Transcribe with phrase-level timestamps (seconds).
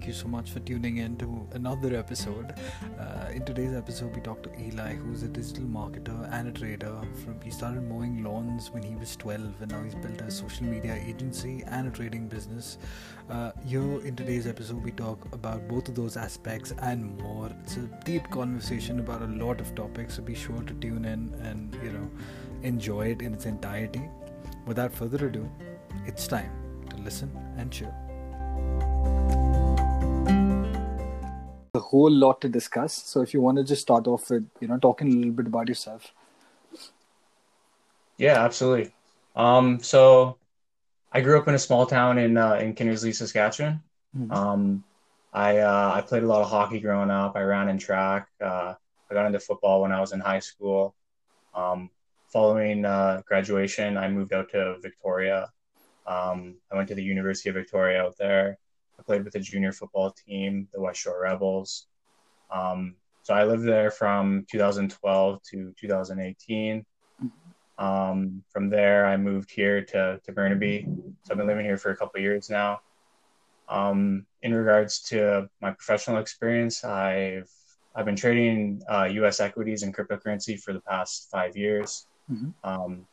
[0.00, 2.54] Thank you so much for tuning in to another episode.
[2.98, 7.02] Uh, in today's episode, we talked to Eli, who's a digital marketer and a trader.
[7.22, 10.64] From he started mowing lawns when he was 12, and now he's built a social
[10.64, 12.78] media agency and a trading business.
[13.28, 17.50] Uh, here in today's episode, we talk about both of those aspects and more.
[17.62, 21.34] It's a deep conversation about a lot of topics, so be sure to tune in
[21.42, 22.10] and you know
[22.62, 24.08] enjoy it in its entirety.
[24.64, 25.46] Without further ado,
[26.06, 26.52] it's time
[26.88, 27.94] to listen and chill.
[31.74, 32.94] A whole lot to discuss.
[32.94, 35.46] So if you want to just start off with, you know, talking a little bit
[35.46, 36.12] about yourself.
[38.18, 38.92] Yeah, absolutely.
[39.36, 40.36] Um, so
[41.12, 43.82] I grew up in a small town in uh, in Kindersley, Saskatchewan.
[44.16, 44.32] Mm-hmm.
[44.32, 44.84] Um,
[45.32, 47.36] I uh, I played a lot of hockey growing up.
[47.36, 48.28] I ran in track.
[48.40, 48.74] Uh,
[49.10, 50.94] I got into football when I was in high school.
[51.54, 51.90] Um,
[52.28, 55.50] following uh, graduation, I moved out to Victoria.
[56.06, 58.58] Um, I went to the University of Victoria out there.
[59.10, 61.88] Played with the junior football team, the West Shore Rebels.
[62.48, 62.94] Um,
[63.24, 66.86] so I lived there from 2012 to 2018.
[67.76, 70.86] Um, from there, I moved here to, to Burnaby.
[71.24, 72.82] So I've been living here for a couple years now.
[73.68, 77.50] Um, in regards to my professional experience, I've
[77.96, 79.40] I've been trading uh, U.S.
[79.40, 82.06] equities and cryptocurrency for the past five years.
[82.30, 82.50] Mm-hmm.
[82.62, 83.08] Um,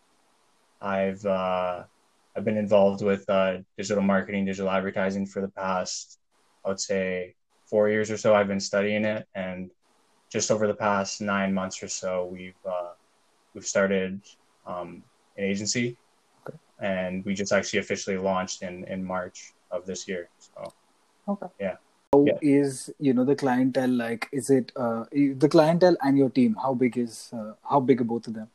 [0.79, 1.85] I've uh,
[2.37, 6.19] I've been involved with uh, digital marketing, digital advertising for the past,
[6.63, 7.33] I would say,
[7.65, 8.35] four years or so.
[8.35, 9.71] I've been studying it, and
[10.29, 12.91] just over the past nine months or so, we've uh,
[13.55, 14.21] we've started
[14.67, 15.03] um,
[15.35, 15.97] an agency,
[16.47, 16.57] okay.
[16.79, 20.29] and we just actually officially launched in in March of this year.
[20.37, 20.73] So,
[21.27, 21.77] okay, yeah.
[22.13, 22.37] How yeah.
[22.41, 24.29] is you know the clientele like?
[24.31, 26.55] Is it uh, the clientele and your team?
[26.61, 28.47] How big is uh, how big are both of them?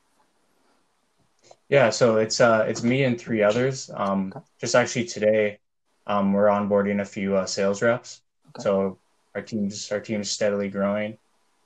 [1.73, 3.91] Yeah, so it's uh it's me and three others.
[3.95, 4.45] Um, okay.
[4.61, 5.59] just actually today,
[6.07, 8.21] um, we're onboarding a few uh, sales reps.
[8.51, 8.63] Okay.
[8.63, 8.99] So
[9.35, 11.17] our team's our team's steadily growing.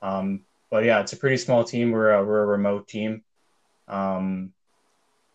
[0.01, 1.91] Um, but yeah, it's a pretty small team.
[1.91, 3.21] We're a, we're a remote team.
[3.89, 4.53] Um,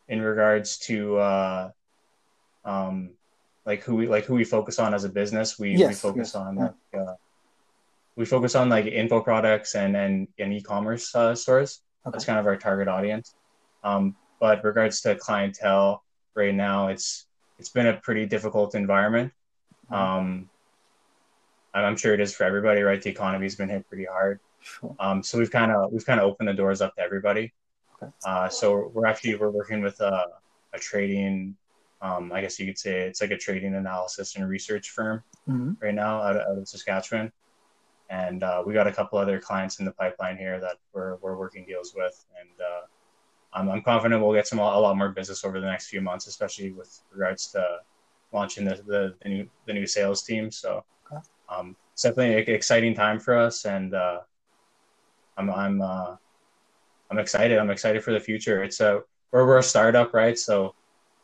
[0.09, 1.71] in regards to uh,
[2.65, 3.11] um,
[3.67, 6.29] like who we like who we focus on as a business, we, yes, we focus
[6.29, 6.35] yes.
[6.35, 7.17] on like uh,
[8.17, 11.83] we focus on like info products and and, and e-commerce uh, stores.
[12.07, 12.13] Okay.
[12.13, 13.35] That's kind of our target audience.
[13.85, 16.03] Um, but regards to clientele
[16.35, 17.27] right now, it's
[17.61, 19.33] it's been a pretty difficult environment.
[19.87, 19.95] Mm-hmm.
[19.95, 20.51] Um,
[21.73, 23.01] I'm sure it is for everybody, right?
[23.01, 24.41] The economy's been hit pretty hard.
[24.61, 24.97] Sure.
[24.99, 27.53] Um, so we've kind of we've kind of opened the doors up to everybody.
[27.95, 28.11] Okay.
[28.27, 30.27] Uh, so we're actually we're working with a,
[30.73, 31.57] a trading,
[32.01, 35.75] um, I guess you could say it's like a trading analysis and research firm mm-hmm.
[35.81, 37.31] right now out of, out of Saskatchewan,
[38.11, 41.37] and uh, we got a couple other clients in the pipeline here that we're we're
[41.37, 42.87] working deals with, and uh,
[43.55, 46.27] um, I'm confident we'll get some a lot more business over the next few months,
[46.27, 47.79] especially with regards to
[48.33, 50.51] launching the the, the new the new sales team.
[50.51, 51.23] So okay.
[51.49, 54.21] um, it's definitely an exciting time for us, and uh,
[55.37, 56.17] I'm I'm uh,
[57.11, 57.59] I'm excited.
[57.59, 58.63] I'm excited for the future.
[58.63, 59.03] It's a
[59.33, 60.39] we're we're a startup, right?
[60.39, 60.75] So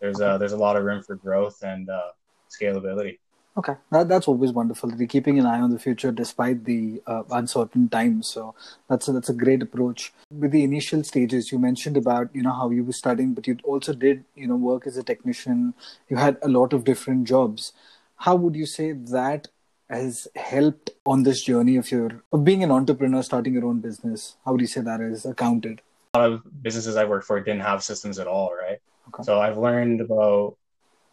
[0.00, 2.12] there's a there's a lot of room for growth and uh,
[2.50, 3.18] scalability.
[3.58, 4.88] Okay, that, that's always wonderful.
[4.88, 8.28] They're keeping an eye on the future despite the uh, uncertain times.
[8.28, 8.54] So
[8.88, 10.12] that's a, that's a great approach.
[10.30, 13.58] With the initial stages, you mentioned about you know how you were studying, but you
[13.64, 15.74] also did you know work as a technician.
[16.08, 17.72] You had a lot of different jobs.
[18.14, 19.48] How would you say that
[19.90, 24.36] has helped on this journey of your of being an entrepreneur, starting your own business?
[24.44, 25.80] How would you say that is accounted?
[26.14, 28.78] A lot of businesses I worked for didn't have systems at all, right?
[29.08, 29.24] Okay.
[29.24, 30.56] So I've learned about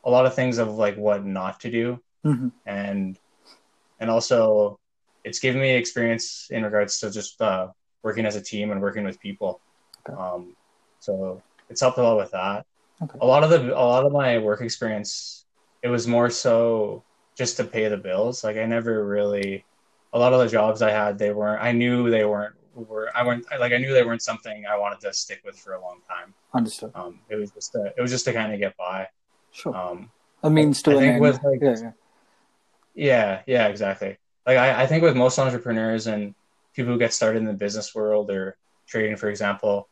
[0.04, 2.48] a lot of things of like what not to do mm-hmm.
[2.66, 3.20] and
[4.00, 4.80] and also
[5.24, 7.68] it's given me experience in regards to just uh,
[8.04, 9.62] working as a team and working with people.
[10.08, 10.20] Okay.
[10.20, 10.56] Um,
[11.00, 12.66] so it's helped a lot with that.
[13.02, 13.18] Okay.
[13.22, 15.46] A lot of the a lot of my work experience,
[15.82, 17.04] it was more so
[17.36, 18.44] just to pay the bills.
[18.44, 19.66] Like I never really,
[20.14, 21.62] a lot of the jobs I had, they weren't.
[21.62, 22.56] I knew they weren't.
[22.76, 25.74] Were I weren't like I knew they weren't something I wanted to stick with for
[25.76, 26.34] a long time.
[26.54, 26.92] Understood.
[26.94, 29.08] Um, it was just to, it was just to kind of get by.
[29.52, 29.74] Sure.
[29.76, 30.12] Um,
[30.44, 31.92] I mean, still, I think with like, yeah, yeah.
[32.96, 34.18] Yeah, yeah, exactly.
[34.48, 36.34] Like I, I think with most entrepreneurs and
[36.74, 38.58] people who get started in the business world or
[38.88, 39.90] trading, for example,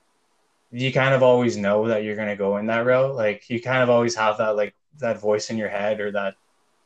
[0.72, 3.16] you kind of always know that you're going to go in that route.
[3.16, 6.36] Like you kind of always have that like that voice in your head or that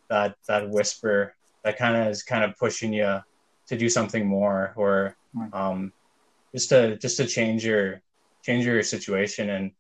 [0.10, 3.20] that that whisper that kind of is kind of pushing you
[3.68, 5.16] to do something more or
[5.54, 5.94] um,
[6.54, 8.02] just to just to change your
[8.44, 9.72] change your situation and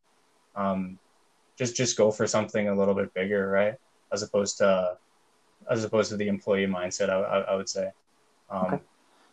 [0.56, 1.00] um,
[1.58, 3.76] just just go for something a little bit bigger, right?
[4.12, 4.98] As opposed to
[5.70, 7.10] as opposed to the employee mindset.
[7.10, 7.92] I, I, I would say.
[8.50, 8.80] Um, okay.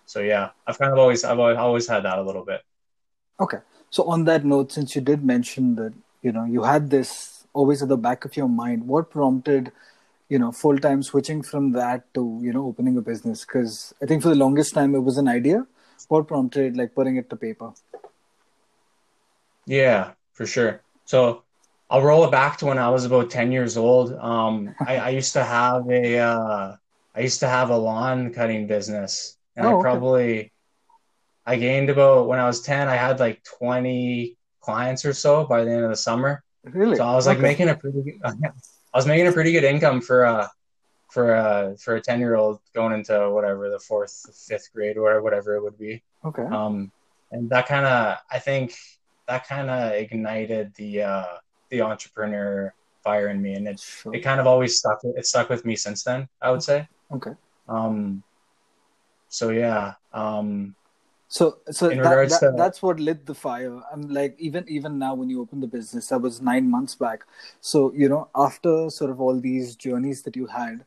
[0.07, 2.63] So yeah, I've kind of always I've always, always had that a little bit.
[3.41, 3.59] Okay.
[3.91, 7.83] So on that note, since you did mention that you know you had this always
[7.83, 9.73] at the back of your mind, what prompted
[10.29, 14.07] you know full time switching from that to you know opening a business because i
[14.07, 15.67] think for the longest time it was an idea
[16.09, 17.73] what prompted like putting it to paper
[19.67, 21.44] yeah for sure so
[21.91, 25.09] i'll roll it back to when i was about 10 years old um, I, I,
[25.11, 26.77] used to have a uh,
[27.15, 30.51] I used to have a lawn cutting business and oh, i probably okay.
[31.47, 35.65] i gained about when i was 10 i had like 20 clients or so by
[35.65, 37.49] the end of the summer really so i was like okay.
[37.49, 38.21] making a pretty good,
[38.95, 40.47] I was making a pretty good income for uh
[41.11, 45.21] for a for a ten year old going into whatever the fourth fifth grade or
[45.21, 46.03] whatever it would be.
[46.25, 46.45] Okay.
[46.45, 46.93] Um,
[47.33, 48.75] and that kind of I think
[49.27, 51.37] that kind of ignited the uh
[51.75, 52.73] the entrepreneur
[53.03, 54.15] fire in me, and it sure.
[54.15, 55.01] it kind of always stuck.
[55.03, 56.29] It stuck with me since then.
[56.41, 56.89] I would say.
[57.11, 57.35] Okay.
[57.69, 58.23] Um.
[59.29, 59.95] So yeah.
[60.13, 60.77] Um
[61.29, 62.53] so so that, that, to...
[62.57, 66.07] that's what lit the fire i'm like even even now when you open the business
[66.09, 67.25] that was nine months back
[67.61, 70.85] so you know after sort of all these journeys that you had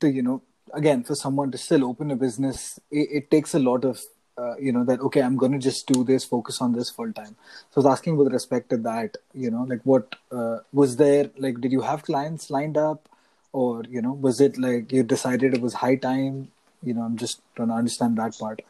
[0.00, 0.42] to you know
[0.74, 3.98] again for someone to still open a business it, it takes a lot of
[4.38, 7.12] uh, you know that okay i'm going to just do this focus on this full
[7.12, 7.34] time
[7.70, 11.30] so i was asking with respect to that you know like what uh, was there
[11.38, 13.08] like did you have clients lined up
[13.52, 16.48] or you know was it like you decided it was high time
[16.82, 18.60] you know i'm just trying to understand that part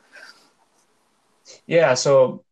[1.67, 2.45] yeah, so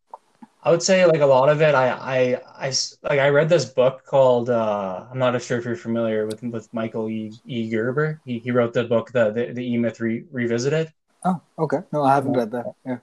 [0.63, 1.75] I would say like a lot of it.
[1.75, 2.73] I I I
[3.03, 6.73] like I read this book called uh, I'm not sure if you're familiar with with
[6.73, 7.33] Michael E.
[7.45, 7.69] e.
[7.69, 8.21] Gerber.
[8.25, 10.93] He he wrote the book the the, the E Myth Re- Revisited.
[11.27, 11.79] Oh, okay.
[11.91, 12.65] No, I haven't read that.
[12.85, 12.97] Yeah.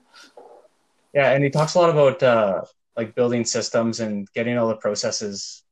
[1.13, 2.63] Yeah, and he talks a lot about uh,
[2.97, 5.63] like building systems and getting all the processes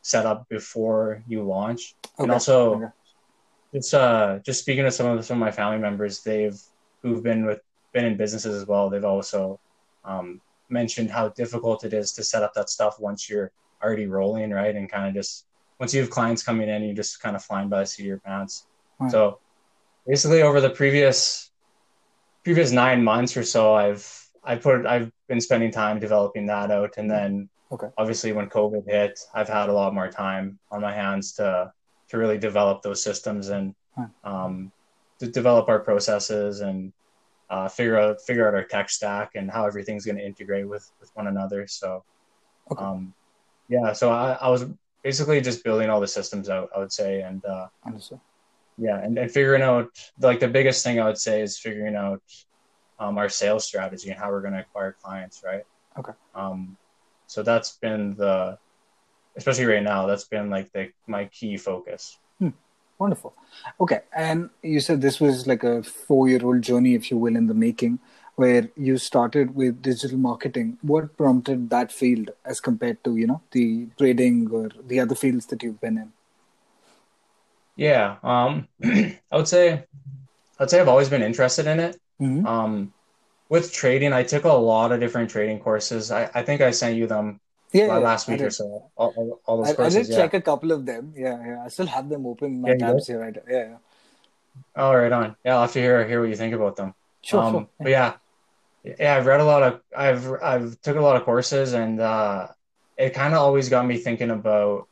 [0.00, 2.24] set up before you launch, okay.
[2.24, 2.86] and also okay.
[3.72, 6.60] it's uh just speaking to some of some of my family members, they've
[7.02, 7.60] who've been with
[7.92, 9.60] been in businesses as well, they've also
[10.04, 13.52] um, mentioned how difficult it is to set up that stuff once you're
[13.82, 14.74] already rolling, right?
[14.74, 15.46] And kind of just
[15.78, 18.06] once you have clients coming in, you're just kind of flying by the seat of
[18.06, 18.66] your pants.
[18.98, 19.12] Right.
[19.12, 19.38] So
[20.06, 21.51] basically, over the previous
[22.44, 24.06] previous nine months or so, I've
[24.44, 27.88] I put I've been spending time developing that out, and then okay.
[27.96, 31.72] obviously when COVID hit, I've had a lot more time on my hands to
[32.08, 33.74] to really develop those systems and
[34.24, 34.72] um,
[35.18, 36.92] to develop our processes and
[37.50, 40.90] uh, figure out figure out our tech stack and how everything's going to integrate with
[41.00, 41.66] with one another.
[41.66, 42.02] So,
[42.70, 42.82] okay.
[42.82, 43.14] um,
[43.68, 44.66] yeah, so I, I was
[45.02, 46.70] basically just building all the systems out.
[46.74, 48.20] I would say, and uh, Understood.
[48.82, 49.90] Yeah, and, and figuring out
[50.20, 52.22] like the biggest thing I would say is figuring out
[52.98, 55.64] um, our sales strategy and how we're going to acquire clients, right?
[55.98, 56.12] Okay.
[56.34, 56.76] Um,
[57.26, 58.58] so that's been the,
[59.36, 62.18] especially right now, that's been like the my key focus.
[63.02, 63.34] Wonderful.
[63.80, 64.02] Okay.
[64.14, 67.48] And you said this was like a four year old journey, if you will, in
[67.48, 67.98] the making,
[68.36, 70.78] where you started with digital marketing.
[70.82, 75.46] What prompted that field as compared to, you know, the trading or the other fields
[75.46, 76.12] that you've been in?
[77.76, 78.16] Yeah.
[78.22, 79.84] Um, I would say,
[80.58, 82.00] I'd say I've always been interested in it.
[82.20, 82.46] Mm-hmm.
[82.46, 82.92] Um,
[83.48, 86.10] with trading, I took a lot of different trading courses.
[86.10, 87.40] I, I think I sent you them
[87.72, 88.90] yeah, yeah last week or so.
[88.96, 90.16] All, all, all those I, courses, I did yeah.
[90.16, 91.12] check a couple of them.
[91.16, 91.64] Yeah, yeah.
[91.64, 93.20] I still have them open in my yeah, tabs here.
[93.20, 93.36] Right?
[93.48, 93.76] Yeah, yeah.
[94.76, 95.36] Oh, right on.
[95.44, 96.94] Yeah, I'll have to hear hear what you think about them.
[97.22, 97.68] Sure, um, sure.
[97.78, 98.14] But yeah,
[98.84, 102.48] yeah, I've read a lot of, I've I've took a lot of courses, and uh,
[102.96, 104.88] it kind of always got me thinking about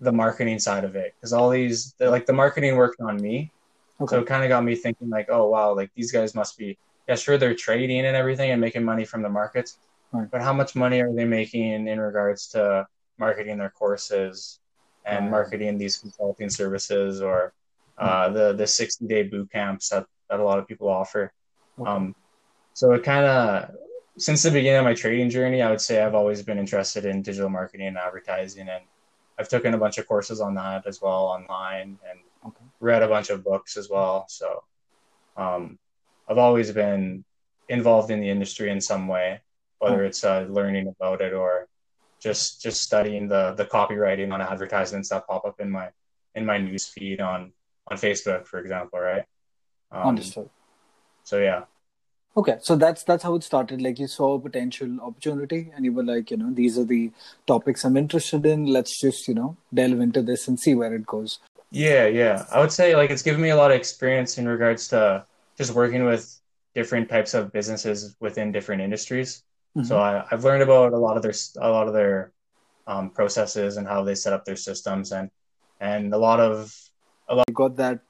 [0.00, 3.52] the marketing side of it because all these, like the marketing worked on me,
[4.00, 4.16] okay.
[4.16, 6.78] so it kind of got me thinking like, oh wow, like these guys must be,
[7.08, 9.78] yeah, sure they're trading and everything and making money from the markets,
[10.12, 10.30] Right.
[10.30, 12.86] But how much money are they making in regards to
[13.18, 14.58] marketing their courses
[15.04, 15.30] and right.
[15.30, 17.52] marketing these consulting services or
[17.98, 21.32] uh, the the 60 day boot camps that, that a lot of people offer?
[21.78, 21.88] Okay.
[21.88, 22.14] Um,
[22.72, 23.70] so it kind of
[24.18, 27.22] since the beginning of my trading journey, I would say I've always been interested in
[27.22, 28.82] digital marketing and advertising, and
[29.40, 32.64] I've taken a bunch of courses on that as well online, and okay.
[32.78, 34.26] read a bunch of books as well.
[34.28, 34.62] So
[35.36, 35.78] um,
[36.28, 37.24] I've always been
[37.68, 39.40] involved in the industry in some way
[39.80, 41.66] whether it's uh, learning about it or
[42.20, 45.88] just just studying the the copywriting on advertisements that pop up in my
[46.34, 47.52] in my news feed on
[47.88, 49.24] on Facebook, for example, right?
[49.90, 50.48] Um, Understood.
[51.24, 51.64] So yeah.
[52.36, 53.82] Okay, so that's that's how it started.
[53.82, 57.10] Like you saw a potential opportunity, and you were like, you know, these are the
[57.46, 58.66] topics I'm interested in.
[58.66, 61.40] Let's just you know delve into this and see where it goes.
[61.70, 62.44] Yeah, yeah.
[62.52, 65.24] I would say like it's given me a lot of experience in regards to
[65.56, 66.38] just working with
[66.74, 69.42] different types of businesses within different industries.
[69.76, 69.86] Mm-hmm.
[69.86, 72.32] So I, have learned about a lot of their a lot of their
[72.86, 75.30] um, processes and how they set up their systems and
[75.80, 76.74] and a lot of
[77.28, 77.44] a lot.
[77.48, 78.00] You got that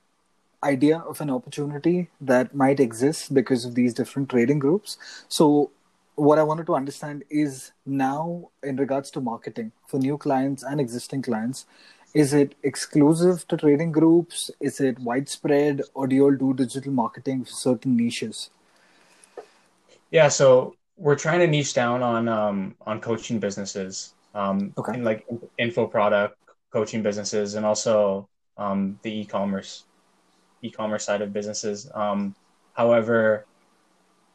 [0.62, 4.98] idea of an opportunity that might exist because of these different trading groups.
[5.28, 5.70] So
[6.16, 10.80] what I wanted to understand is now in regards to marketing for new clients and
[10.80, 11.66] existing clients,
[12.12, 14.50] is it exclusive to trading groups?
[14.60, 18.50] Is it widespread, or do you all do digital marketing for certain niches?
[20.10, 24.94] Yeah, so we're trying to niche down on um, on coaching businesses, um, okay.
[24.94, 25.24] and like
[25.56, 26.36] info product
[26.72, 29.84] coaching businesses, and also um, the e-commerce
[30.62, 31.90] e-commerce side of businesses.
[31.94, 32.34] Um,
[32.74, 33.46] however,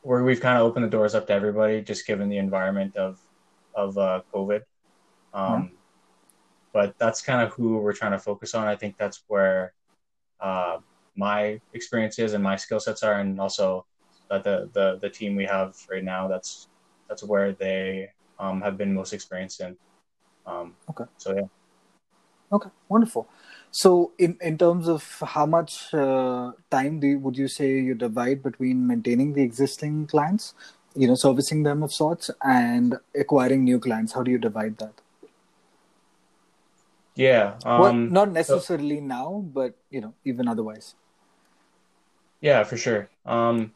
[0.02, 3.20] where we've kind of opened the doors up to everybody, just given the environment of
[3.74, 4.62] of uh, COVID.
[5.34, 5.72] Um,
[6.72, 8.68] but that's kind of who we're trying to focus on.
[8.68, 9.74] I think that's where
[10.40, 10.78] uh,
[11.16, 13.86] my experiences and my skill sets are, and also
[14.30, 16.28] that the, the the team we have right now.
[16.28, 16.68] That's
[17.08, 19.76] that's where they um, have been most experienced in.
[20.46, 21.06] Um, okay.
[21.18, 21.48] So yeah.
[22.52, 23.28] Okay, wonderful.
[23.76, 27.94] So, in, in terms of how much uh, time do you, would you say you
[27.94, 30.54] divide between maintaining the existing clients,
[30.96, 34.14] you know, servicing them of sorts, and acquiring new clients?
[34.14, 34.94] How do you divide that?
[37.16, 37.56] Yeah.
[37.66, 40.96] Um, well, not necessarily so, now, but you know, even otherwise.
[42.40, 43.10] Yeah, for sure.
[43.26, 43.74] Um,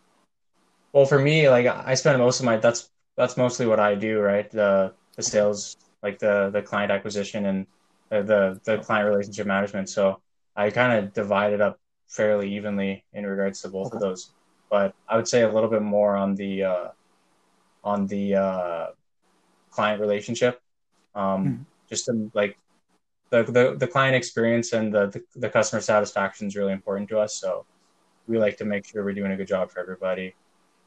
[0.93, 4.21] well, for me, like I spend most of my that's that's mostly what I do,
[4.21, 4.49] right?
[4.49, 7.67] The the sales, like the the client acquisition and
[8.09, 9.89] the the, the client relationship management.
[9.89, 10.21] So
[10.55, 13.97] I kind of divide it up fairly evenly in regards to both okay.
[13.97, 14.31] of those.
[14.69, 16.87] But I would say a little bit more on the uh,
[17.83, 18.87] on the uh,
[19.71, 20.61] client relationship,
[21.15, 21.63] um, mm-hmm.
[21.87, 22.57] just to like
[23.29, 27.19] the, the, the client experience and the, the, the customer satisfaction is really important to
[27.19, 27.35] us.
[27.35, 27.65] So
[28.27, 30.35] we like to make sure we're doing a good job for everybody.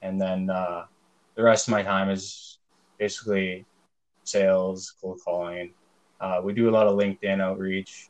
[0.02, 0.87] And then uh,
[1.35, 2.59] the rest of my time is
[2.99, 3.64] basically
[4.25, 5.73] sales, cold calling.
[6.23, 8.09] Uh, we do a lot of LinkedIn outreach.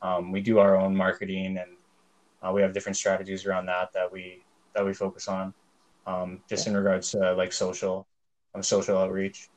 [0.00, 1.76] Um, we do our own marketing, and
[2.42, 4.42] uh, we have different strategies around that that we
[4.74, 5.52] that we focus on.
[6.06, 8.06] Um, just in regards to like social,
[8.54, 9.50] um, social outreach.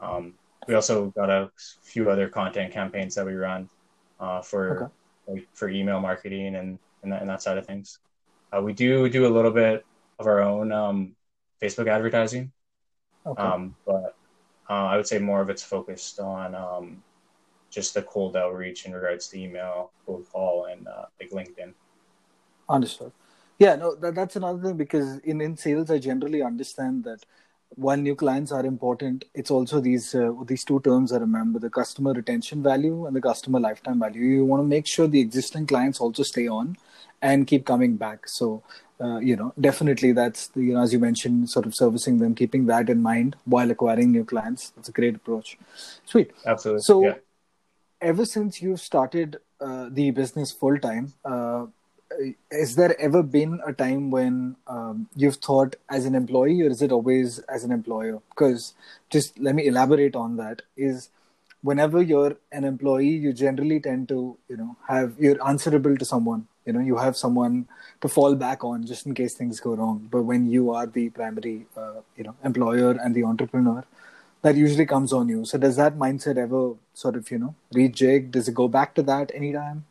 [0.00, 0.34] Um,
[0.66, 1.50] we also got a
[1.82, 3.70] few other content campaigns that we run
[4.18, 4.92] uh, for okay.
[5.28, 8.00] like, for email marketing and and that, and that side of things.
[8.52, 9.86] Uh, we do do a little bit
[10.18, 11.14] of our own um,
[11.62, 12.50] Facebook advertising,
[13.24, 13.42] okay.
[13.42, 14.16] um, but
[14.68, 17.02] uh, I would say more of it's focused on um,
[17.74, 21.72] just the cold outreach in regards to email, cold call, and uh, like LinkedIn.
[22.68, 23.12] Understood.
[23.58, 27.24] Yeah, no, that, that's another thing because in in sales, I generally understand that
[27.76, 31.70] while new clients are important, it's also these uh, these two terms I remember: the
[31.70, 34.22] customer retention value and the customer lifetime value.
[34.22, 36.76] You want to make sure the existing clients also stay on
[37.22, 38.28] and keep coming back.
[38.28, 38.62] So,
[39.00, 42.34] uh, you know, definitely that's the, you know, as you mentioned, sort of servicing them,
[42.34, 44.70] keeping that in mind while acquiring new clients.
[44.70, 45.56] That's a great approach.
[46.04, 46.32] Sweet.
[46.44, 46.82] Absolutely.
[46.82, 47.14] So, yeah.
[48.00, 51.66] Ever since you've started uh, the business full time uh,
[52.52, 56.82] has there ever been a time when um, you've thought as an employee or is
[56.82, 58.20] it always as an employer?
[58.30, 58.74] Because
[59.10, 61.10] just let me elaborate on that is
[61.62, 66.46] whenever you're an employee you generally tend to you know have you're answerable to someone.
[66.66, 67.68] You know you have someone
[68.00, 70.08] to fall back on just in case things go wrong.
[70.10, 73.84] But when you are the primary uh, you know employer and the entrepreneur
[74.44, 78.30] that usually comes on you so does that mindset ever sort of you know rejig
[78.30, 79.84] does it go back to that anytime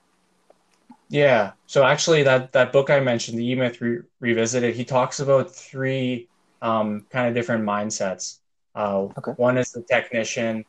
[1.13, 1.51] yeah.
[1.67, 5.53] So actually, that that book I mentioned, the E Myth Re- Revisited, he talks about
[5.53, 6.27] three
[6.63, 8.39] um, kind of different mindsets.
[8.74, 9.31] Uh, okay.
[9.33, 10.65] One is the technician,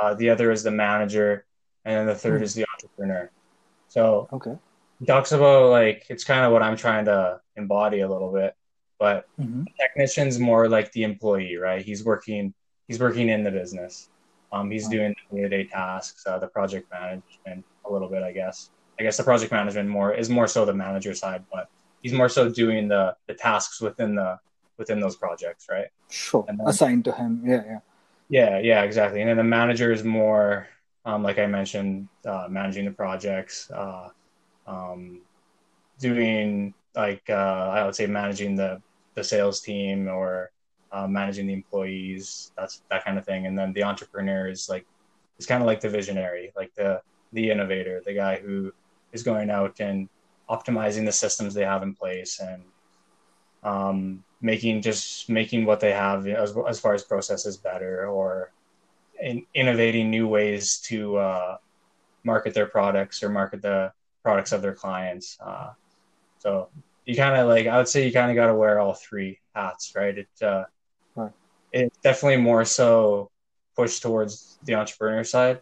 [0.00, 1.44] uh, the other is the manager,
[1.84, 2.44] and then the third mm.
[2.44, 3.30] is the entrepreneur.
[3.88, 4.56] So okay.
[5.00, 8.56] he talks about like it's kind of what I'm trying to embody a little bit,
[8.98, 9.64] but mm-hmm.
[9.78, 11.84] technician's more like the employee, right?
[11.84, 12.54] He's working
[12.88, 14.08] he's working in the business.
[14.52, 18.32] Um, he's doing day to day tasks, uh, the project management a little bit, I
[18.32, 18.70] guess.
[18.98, 21.68] I guess the project management more is more so the manager side, but
[22.02, 24.38] he's more so doing the the tasks within the
[24.76, 25.86] within those projects, right?
[26.10, 26.44] Sure.
[26.46, 27.42] Then, Assigned to him.
[27.44, 27.78] Yeah, yeah.
[28.28, 29.20] Yeah, yeah, exactly.
[29.20, 30.66] And then the manager is more,
[31.04, 34.08] um, like I mentioned, uh, managing the projects, uh,
[34.66, 35.20] um,
[35.98, 37.32] doing like uh,
[37.74, 38.80] I would say managing the
[39.14, 40.50] the sales team or
[40.94, 42.52] uh, managing the employees.
[42.56, 43.46] That's that kind of thing.
[43.46, 44.86] And then the entrepreneur is like,
[45.36, 48.72] it's kind of like the visionary, like the the innovator, the guy who
[49.12, 50.08] is going out and
[50.48, 52.62] optimizing the systems they have in place and
[53.64, 58.52] um, making just making what they have as, as far as processes better or
[59.20, 61.56] in, innovating new ways to uh,
[62.22, 65.36] market their products or market the products of their clients.
[65.40, 65.70] Uh,
[66.38, 66.68] so
[67.04, 69.40] you kind of like I would say you kind of got to wear all three
[69.56, 70.16] hats, right?
[70.24, 70.64] It uh.
[71.74, 73.30] It's definitely more so
[73.74, 75.60] pushed towards the entrepreneur side.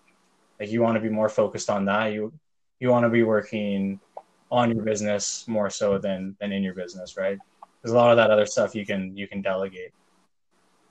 [0.60, 2.12] Like you want to be more focused on that.
[2.12, 2.32] You
[2.78, 3.98] you want to be working
[4.50, 7.38] on your business more so than than in your business, right?
[7.80, 9.92] Because a lot of that other stuff you can you can delegate.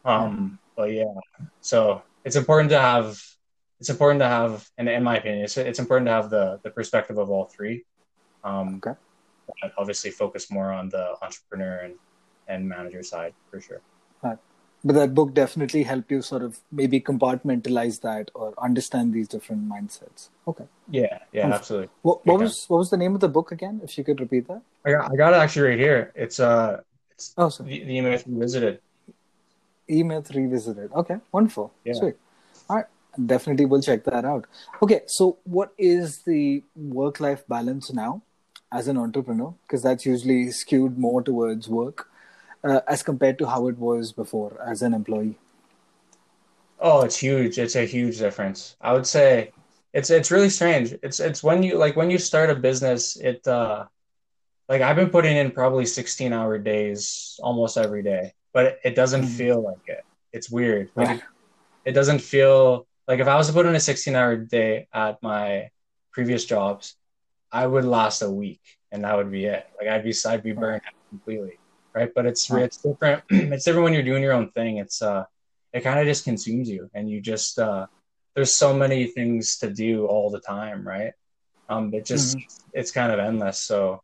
[0.03, 1.13] Um, but yeah,
[1.61, 3.21] so it's important to have
[3.79, 6.71] it's important to have, and in my opinion, it's, it's important to have the the
[6.71, 7.85] perspective of all three.
[8.43, 8.97] Um, okay.
[9.77, 11.95] Obviously, focus more on the entrepreneur and
[12.47, 13.81] and manager side for sure.
[14.23, 14.37] Right.
[14.83, 19.69] But that book definitely helped you sort of maybe compartmentalize that or understand these different
[19.69, 20.29] mindsets.
[20.47, 20.65] Okay.
[20.89, 21.89] Yeah, yeah, absolutely.
[22.01, 23.81] What, what was what was the name of the book again?
[23.83, 24.61] If you could repeat that.
[24.83, 26.11] I got, I got it actually right here.
[26.15, 27.69] It's uh, it's oh, sorry.
[27.69, 28.79] the, the E-Myth Revisited.
[29.87, 30.91] E-Myth Revisited.
[30.93, 31.71] Okay, wonderful.
[31.85, 31.93] Yeah.
[31.93, 32.15] Sweet.
[32.69, 32.85] All right
[33.25, 34.45] definitely will check that out
[34.81, 38.21] okay so what is the work life balance now
[38.71, 42.09] as an entrepreneur because that's usually skewed more towards work
[42.63, 45.37] uh, as compared to how it was before as an employee?
[46.79, 47.57] Oh it's huge.
[47.57, 48.75] It's a huge difference.
[48.81, 49.51] I would say
[49.93, 50.93] it's it's really strange.
[51.03, 53.85] It's it's when you like when you start a business it uh
[54.69, 58.95] like i've been putting in probably 16 hour days almost every day but it, it
[58.95, 59.37] doesn't mm.
[59.37, 60.03] feel like it.
[60.33, 60.91] It's weird.
[60.95, 61.23] Like it,
[61.85, 65.21] it doesn't feel like if I was to put in a 16 hour day at
[65.21, 65.69] my
[66.11, 66.95] previous jobs,
[67.51, 69.65] I would last a week and that would be it.
[69.77, 71.59] Like I'd be I'd be burned out completely.
[71.93, 72.11] Right.
[72.13, 73.23] But it's it's different.
[73.29, 74.77] it's different when you're doing your own thing.
[74.77, 75.25] It's uh
[75.73, 77.87] it kind of just consumes you and you just uh
[78.35, 81.13] there's so many things to do all the time, right?
[81.69, 82.69] Um it just mm-hmm.
[82.73, 83.59] it's kind of endless.
[83.59, 84.01] So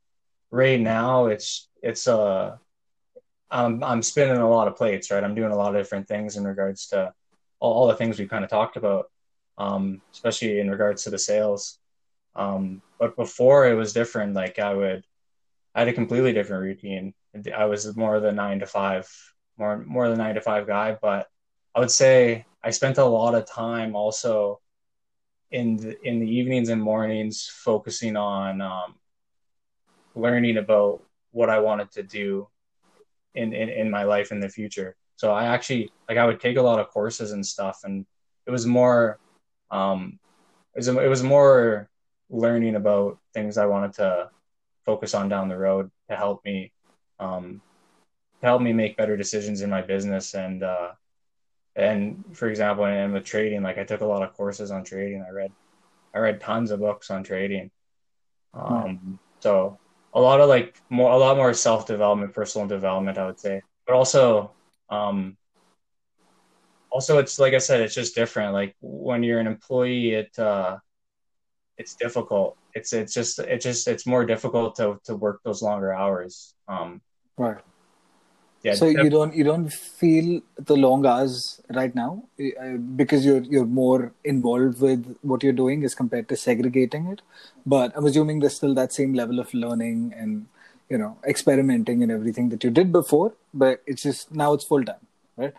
[0.52, 2.58] right now it's it's uh
[3.50, 5.24] I'm I'm spinning a lot of plates, right?
[5.24, 7.14] I'm doing a lot of different things in regards to
[7.60, 9.10] all, all the things we kind of talked about,
[9.58, 11.80] um, especially in regards to the sales.
[12.36, 14.34] Um, but before it was different.
[14.34, 15.04] Like I would,
[15.74, 17.14] I had a completely different routine.
[17.56, 19.08] I was more of the nine to five,
[19.58, 20.98] more more the nine to five guy.
[21.02, 21.28] But
[21.76, 24.60] I would say I spent a lot of time also
[25.52, 28.96] in the, in the evenings and mornings focusing on um,
[30.16, 32.48] learning about what I wanted to do
[33.36, 34.96] in, in, in my life in the future.
[35.16, 38.06] So I actually like I would take a lot of courses and stuff, and
[38.46, 39.20] it was more,
[39.72, 40.20] um,
[40.76, 41.90] it was it was more
[42.30, 44.30] learning about things I wanted to
[44.86, 46.72] focus on down the road to help me,
[47.20, 47.62] um,
[48.42, 50.92] help me make better decisions in my business and uh,
[51.76, 55.24] and for example, and with trading, like I took a lot of courses on trading.
[55.28, 55.52] I read
[56.14, 57.70] I read tons of books on trading.
[58.54, 59.78] Um, so
[60.14, 63.62] a lot of like more a lot more self development, personal development, I would say,
[63.86, 64.52] but also
[64.90, 65.38] um,
[66.90, 68.54] also, it's like I said, it's just different.
[68.54, 70.78] Like when you're an employee, it uh,
[71.78, 72.58] it's difficult.
[72.74, 76.56] It's it's just it just it's more difficult to to work those longer hours.
[76.68, 77.02] Um,
[77.38, 77.58] right.
[78.64, 78.74] Yeah.
[78.74, 83.66] So you don't you don't feel the long hours right now uh, because you're you're
[83.66, 87.22] more involved with what you're doing as compared to segregating it.
[87.66, 90.48] But I'm assuming there's still that same level of learning and
[90.90, 94.84] you know experimenting and everything that you did before but it's just now it's full
[94.84, 95.54] time right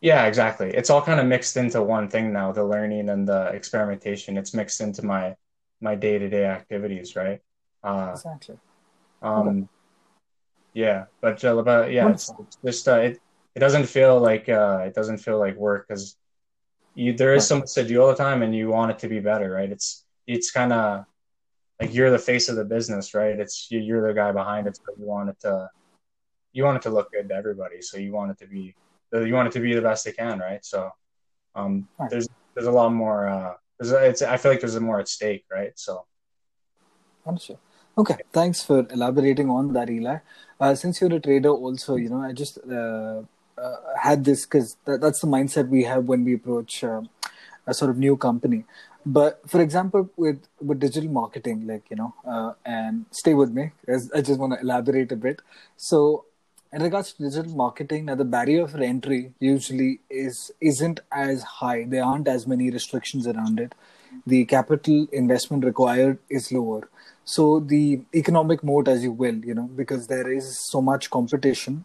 [0.00, 3.46] yeah exactly it's all kind of mixed into one thing now the learning and the
[3.48, 5.34] experimentation it's mixed into my
[5.80, 7.40] my day-to-day activities right
[7.84, 8.56] uh exactly
[9.22, 9.66] um okay.
[10.74, 13.20] Yeah but, uh, but yeah it's, it's, just uh, it
[13.54, 16.16] it doesn't feel like uh it doesn't feel like work because
[16.94, 19.08] you there is so much to do all the time and you want it to
[19.08, 21.04] be better right it's it's kind of
[21.80, 23.38] like you're the face of the business, right?
[23.38, 25.68] It's you're the guy behind it, so you want it to
[26.52, 27.80] you want it to look good to everybody.
[27.80, 28.74] So you want it to be
[29.12, 30.64] you want it to be the best it can, right?
[30.64, 30.90] So
[31.54, 33.28] um, there's there's a lot more.
[33.28, 35.72] Uh, there's it's I feel like there's a more at stake, right?
[35.76, 36.04] So.
[37.26, 37.58] Understood.
[37.98, 40.18] Okay, thanks for elaborating on that, Eli.
[40.60, 43.22] Uh, since you're a trader, also, you know, I just uh,
[43.58, 47.02] uh, had this because that, that's the mindset we have when we approach uh,
[47.66, 48.64] a sort of new company.
[49.04, 53.70] But for example with with digital marketing like you know uh, and stay with me
[53.88, 55.40] i just want to elaborate a bit.
[55.78, 56.26] So
[56.70, 61.84] in regards to digital marketing now the barrier for entry usually is isn't as high.
[61.84, 63.74] There aren't as many restrictions around it.
[64.26, 66.90] The capital investment required is lower
[67.34, 71.84] so the economic moat as you will you know because there is so much competition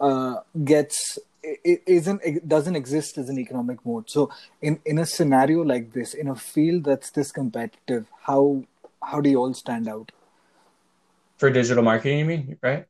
[0.00, 4.10] uh, gets it isn't it doesn't exist as an economic moat.
[4.10, 4.30] So
[4.62, 8.64] in in a scenario like this in a field that's this competitive how
[9.02, 10.12] how do you all stand out?
[11.36, 12.86] For digital marketing you mean right?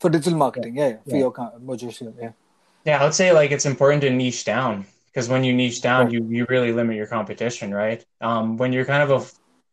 [0.00, 1.30] For digital marketing yeah, yeah, yeah.
[1.30, 2.30] for your yeah.
[2.84, 6.06] Yeah i would say like it's important to niche down because when you niche down
[6.06, 6.12] right.
[6.12, 8.04] you you really limit your competition right?
[8.20, 9.26] Um when you're kind of a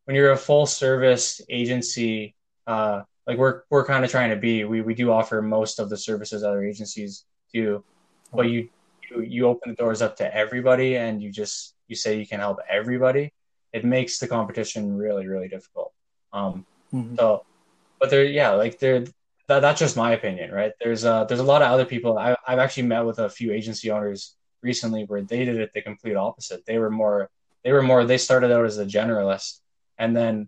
[0.05, 2.35] when you're a full service agency
[2.67, 5.89] uh like we're we're kind of trying to be we we do offer most of
[5.89, 7.83] the services other agencies do
[8.33, 8.69] but you,
[9.09, 12.39] you you open the doors up to everybody and you just you say you can
[12.39, 13.31] help everybody
[13.73, 15.91] it makes the competition really really difficult.
[16.33, 17.15] Um mm-hmm.
[17.15, 17.45] so
[17.99, 19.05] but there yeah like there
[19.47, 20.71] that, that's just my opinion right?
[20.81, 23.51] There's uh there's a lot of other people I, i've actually met with a few
[23.51, 26.65] agency owners recently where they did it the complete opposite.
[26.65, 27.29] They were more
[27.63, 29.59] they were more they started out as a generalist
[29.97, 30.47] and then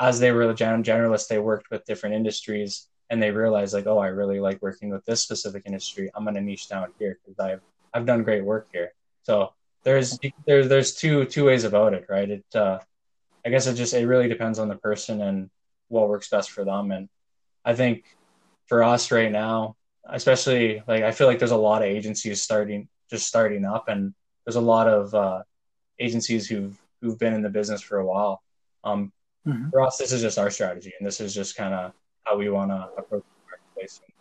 [0.00, 3.86] as they were a gen- generalist they worked with different industries and they realized like
[3.86, 6.10] oh i really like working with this specific industry.
[6.14, 7.62] I'm going to niche down here because i've
[7.94, 8.92] i've done great work here.
[9.22, 9.52] So
[9.84, 12.30] there's there's there's two two ways about it right?
[12.30, 12.78] It uh
[13.44, 15.50] i guess it just it really depends on the person and
[15.88, 16.90] what works best for them.
[16.92, 17.08] And
[17.64, 18.04] i think
[18.66, 19.74] for us right now
[20.08, 24.14] especially like i feel like there's a lot of agencies starting just starting up and
[24.44, 25.42] there's a lot of uh
[25.98, 28.42] agencies who've who've been in the business for a while
[28.84, 29.12] um
[29.46, 29.70] mm-hmm.
[29.70, 31.92] for us this is just our strategy and this is just kind of
[32.28, 34.12] how we want to approach the marketplace and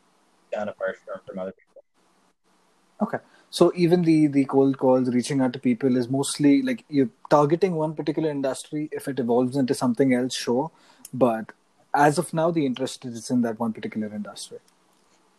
[0.49, 1.83] stand apart from, from other people.
[3.01, 3.17] Okay.
[3.49, 7.75] So even the the cold calls, reaching out to people is mostly like you're targeting
[7.75, 8.89] one particular industry.
[8.91, 10.71] If it evolves into something else, sure.
[11.13, 11.53] But
[11.93, 14.59] as of now, the interest is in that one particular industry.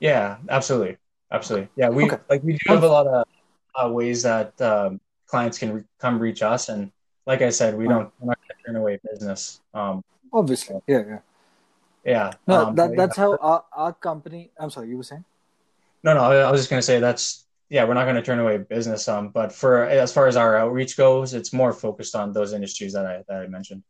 [0.01, 0.97] Yeah, absolutely,
[1.33, 1.69] absolutely.
[1.77, 2.19] Yeah, we okay.
[2.31, 3.27] like we do have a lot of
[3.75, 6.91] uh, ways that um, clients can re- come reach us, and
[7.29, 9.61] like I said, we don't we're not going to turn away business.
[9.73, 11.19] Um, Obviously, yeah, yeah
[12.09, 12.33] yeah.
[12.47, 13.25] No, um, that, that's yeah.
[13.25, 14.51] how our, our company.
[14.59, 15.25] I'm sorry, you were saying?
[16.03, 16.21] No, no.
[16.21, 17.85] I was just going to say that's yeah.
[17.85, 19.07] We're not going to turn away business.
[19.09, 22.95] Um, but for as far as our outreach goes, it's more focused on those industries
[22.95, 23.83] that I that I mentioned.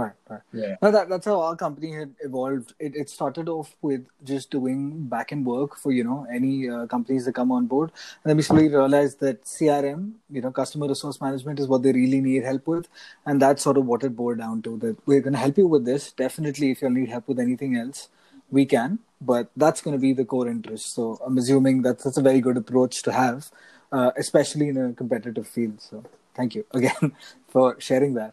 [0.00, 0.40] Right, right.
[0.54, 0.76] Yeah.
[0.80, 2.72] No, that, that's how our company had evolved.
[2.78, 6.86] It, it started off with just doing back end work for, you know, any uh,
[6.86, 7.92] companies that come on board.
[8.24, 11.92] And then we slowly realized that CRM, you know, customer resource management is what they
[11.92, 12.88] really need help with.
[13.26, 15.66] And that's sort of what it boiled down to that we're going to help you
[15.66, 16.12] with this.
[16.12, 18.08] Definitely, if you need help with anything else,
[18.50, 19.00] we can.
[19.20, 20.94] But that's going to be the core interest.
[20.94, 23.50] So I'm assuming that that's a very good approach to have,
[23.92, 25.82] uh, especially in a competitive field.
[25.82, 27.12] So thank you again
[27.48, 28.32] for sharing that.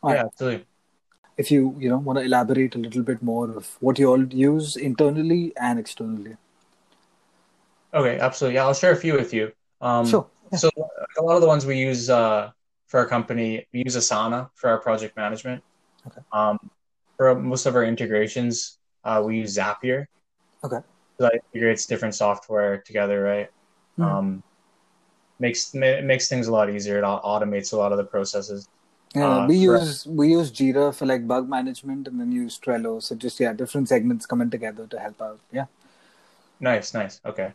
[0.00, 0.26] All yeah, right.
[0.26, 0.66] absolutely
[1.38, 4.24] if you you know want to elaborate a little bit more of what you all
[4.24, 6.36] use internally and externally.
[7.94, 8.56] Okay absolutely.
[8.56, 9.52] Yeah i'll share a few with you.
[9.80, 10.58] Um, sure yeah.
[10.58, 10.70] so
[11.18, 12.50] a lot of the ones we use uh,
[12.88, 15.62] for our company we use asana for our project management.
[16.06, 16.20] Okay.
[16.32, 16.58] um,
[17.16, 20.06] for most of our integrations uh, we use zapier.
[20.64, 20.80] Okay.
[21.18, 23.50] That integrates different software together right?
[23.98, 24.04] Mm.
[24.04, 24.42] um,
[25.38, 26.98] makes makes things a lot easier.
[26.98, 28.68] It automates a lot of the processes
[29.14, 33.02] yeah, uh, we use we use Jira for like bug management, and then use Trello.
[33.02, 35.40] So just yeah, different segments coming together to help out.
[35.50, 35.66] Yeah.
[36.60, 37.20] Nice, nice.
[37.24, 37.52] Okay.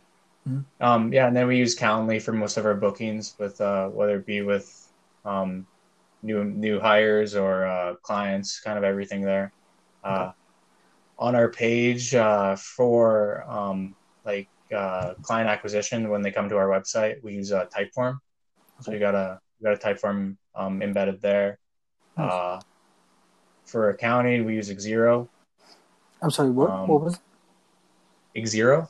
[0.47, 0.83] Mm-hmm.
[0.83, 4.17] Um, yeah, and then we use Calendly for most of our bookings, with uh, whether
[4.17, 4.91] it be with
[5.25, 5.65] um,
[6.21, 9.51] new new hires or uh, clients, kind of everything there.
[10.03, 10.31] Uh, okay.
[11.19, 16.67] On our page uh, for um, like uh, client acquisition, when they come to our
[16.67, 18.19] website, we use uh, Typeform.
[18.81, 21.57] So we got a we got a Typeform um, embedded there.
[22.17, 22.31] Nice.
[22.31, 22.61] Uh,
[23.65, 25.27] for accounting, we use Xero.
[26.21, 27.19] I'm sorry, what, um, what was
[28.35, 28.43] it?
[28.43, 28.89] Xero?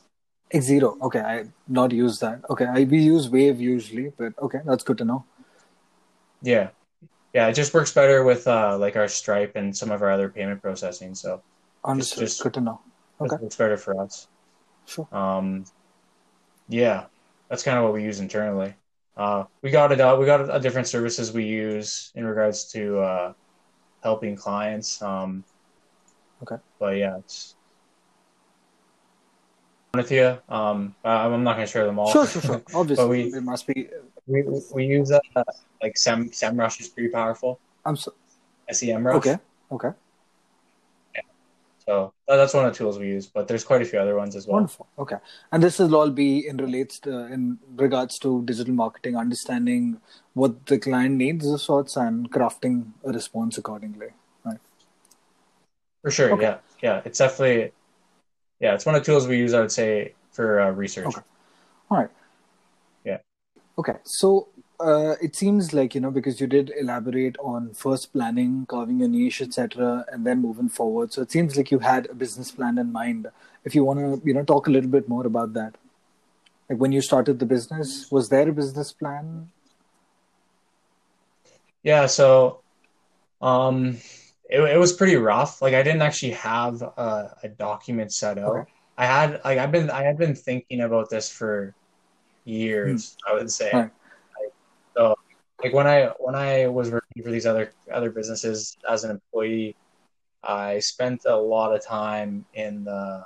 [0.52, 1.00] Xero.
[1.00, 2.42] Okay, I not use that.
[2.50, 5.24] Okay, I we use Wave usually, but okay, that's good to know.
[6.42, 6.70] Yeah,
[7.32, 10.28] yeah, it just works better with uh, like our Stripe and some of our other
[10.28, 11.14] payment processing.
[11.14, 11.42] So
[11.84, 12.20] understood.
[12.20, 12.80] Just, good to know.
[13.20, 14.28] Okay, works better for us.
[14.86, 15.08] Sure.
[15.12, 15.64] Um,
[16.68, 17.06] yeah,
[17.48, 18.74] that's kind of what we use internally.
[19.16, 20.18] Uh, we got it out.
[20.18, 23.32] We got a, a different services we use in regards to uh,
[24.02, 25.00] helping clients.
[25.00, 25.44] Um,
[26.42, 26.56] okay.
[26.78, 27.54] But yeah, it's
[29.94, 30.38] with you.
[30.48, 32.10] Um, I'm not going to share them all.
[32.10, 32.62] Sure, sure, sure.
[32.74, 33.88] Obviously, we, it must be.
[34.26, 35.20] We we use uh,
[35.82, 37.60] like Sem SEMrush is pretty powerful.
[37.84, 38.14] I'm so.
[38.70, 39.14] SEMrush.
[39.14, 39.36] Okay.
[39.70, 39.90] Okay.
[41.86, 44.34] So that's one of the tools we use, but there's quite a few other ones
[44.36, 44.54] as well.
[44.54, 44.86] Wonderful.
[44.98, 45.16] Okay,
[45.52, 50.00] and this will all be in relates to, in regards to digital marketing, understanding
[50.32, 54.08] what the client needs of sorts, and crafting a response accordingly.
[54.44, 54.58] Right.
[56.00, 56.32] For sure.
[56.32, 56.42] Okay.
[56.42, 56.58] Yeah.
[56.82, 57.02] Yeah.
[57.04, 57.72] It's definitely.
[58.60, 59.52] Yeah, it's one of the tools we use.
[59.52, 61.06] I would say for uh, research.
[61.06, 61.20] Okay.
[61.90, 62.10] All right.
[63.04, 63.18] Yeah.
[63.76, 63.96] Okay.
[64.04, 64.48] So
[64.84, 69.08] uh, it seems like you know because you did elaborate on first planning carving a
[69.08, 71.12] niche etc and then moving forward.
[71.12, 73.28] So it seems like you had a business plan in mind.
[73.64, 75.76] If you want to you know talk a little bit more about that.
[76.68, 79.50] Like when you started the business was there a business plan?
[81.82, 82.60] Yeah so
[83.40, 83.98] um
[84.50, 85.62] it, it was pretty rough.
[85.62, 88.70] Like i didn't actually have a, a document set out okay.
[88.98, 91.74] i had like i've been i had been thinking about this for
[92.44, 93.32] years hmm.
[93.32, 93.70] i would say.
[93.72, 93.90] Right
[94.96, 95.14] so
[95.62, 99.76] like when I when I was working for these other other businesses as an employee,
[100.42, 103.24] I spent a lot of time in the.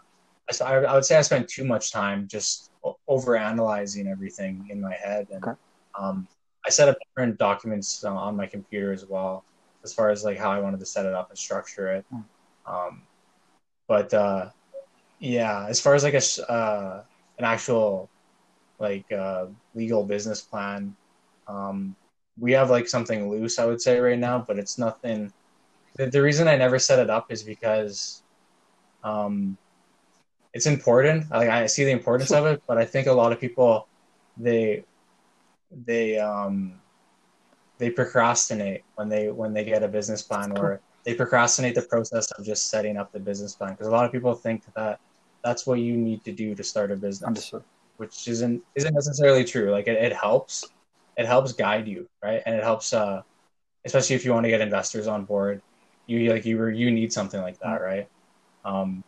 [0.63, 2.71] I, I would say I spent too much time just
[3.07, 5.59] over analyzing everything in my head, and okay.
[5.99, 6.27] um,
[6.65, 9.45] I set up different documents on my computer as well,
[9.85, 12.07] as far as like how I wanted to set it up and structure it.
[12.13, 12.25] Mm.
[12.67, 13.03] Um,
[13.89, 14.51] but uh,
[15.19, 17.03] yeah, as far as like a uh,
[17.39, 18.09] an actual
[18.79, 20.95] like uh, legal business plan,
[21.49, 21.97] um,
[22.39, 25.33] we have like something loose, I would say right now, but it's nothing.
[25.97, 28.23] The, the reason I never set it up is because,
[29.03, 29.57] um,
[30.55, 31.31] it's important.
[31.31, 33.89] Like I see the importance of it, but I think a lot of people,
[34.37, 34.85] they,
[35.85, 36.81] they um,
[37.79, 42.31] they procrastinate when they when they get a business plan, or they procrastinate the process
[42.33, 45.01] of just setting up the business plan because a lot of people think that
[45.45, 47.27] that's what you need to do to start a business.
[47.27, 47.63] Understood.
[47.99, 49.71] Which isn't isn't necessarily true.
[49.71, 50.65] Like it, it helps,
[51.19, 52.43] it helps guide you, right?
[52.47, 53.23] And it helps, uh,
[53.85, 55.61] especially if you want to get investors on board.
[56.07, 58.09] You like you were you need something like that, right?
[58.65, 59.05] Um,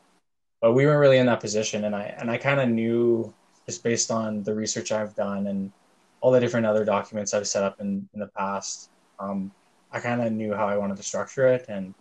[0.61, 3.33] but we weren't really in that position, and I and I kind of knew
[3.65, 5.73] just based on the research I've done and
[6.21, 8.91] all the different other documents I've set up in in the past.
[9.19, 9.51] Um,
[9.93, 11.95] I kind of knew how I wanted to structure it and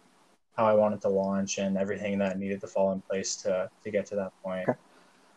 [0.58, 3.92] how I wanted to launch and everything that needed to fall in place to to
[3.92, 4.68] get to that point.
[4.68, 4.80] Okay.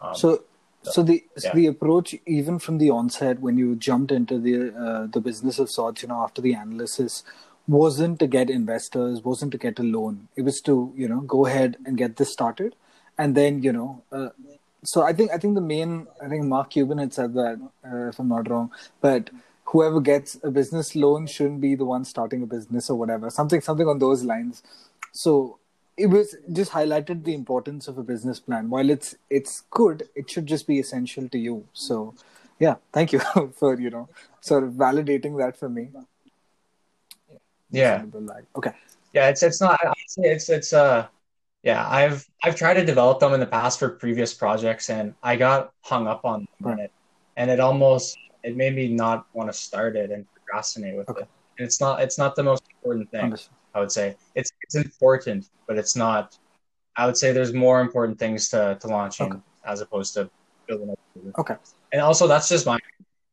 [0.00, 0.42] Um, so,
[0.83, 1.51] so, the yeah.
[1.51, 5.59] so the approach even from the onset when you jumped into the uh, the business
[5.59, 7.23] of sorts, you know, after the analysis,
[7.68, 10.29] wasn't to get investors, wasn't to get a loan.
[10.37, 12.75] It was to you know go ahead and get this started,
[13.18, 14.03] and then you know.
[14.11, 14.31] Uh,
[14.85, 18.09] so I think I think the main I think Mark Cuban had said that uh,
[18.09, 19.31] if I'm not wrong, but
[19.66, 23.61] whoever gets a business loan shouldn't be the one starting a business or whatever something
[23.61, 24.62] something on those lines
[25.12, 25.59] so
[25.96, 28.70] it was just highlighted the importance of a business plan.
[28.70, 31.66] While it's it's good it should just be essential to you.
[31.72, 32.14] So
[32.59, 33.20] yeah thank you
[33.57, 34.09] for you know
[34.40, 35.90] sort of validating that for me.
[37.70, 38.05] Yeah.
[38.57, 38.72] Okay.
[39.12, 39.78] Yeah it's it's not
[40.18, 41.07] it's it's uh
[41.62, 45.37] yeah i've i've tried to develop them in the past for previous projects and i
[45.37, 46.90] got hung up on, on it
[47.37, 51.22] and it almost it made me not want to start it and procrastinate with okay.
[51.22, 51.28] it.
[51.59, 53.24] And it's not it's not the most important thing.
[53.24, 53.55] Understood.
[53.74, 56.38] I would say it's it's important, but it's not.
[56.96, 59.40] I would say there's more important things to to launching okay.
[59.64, 60.30] as opposed to
[60.66, 60.98] building up.
[61.38, 61.56] Okay.
[61.92, 62.78] And also, that's just my.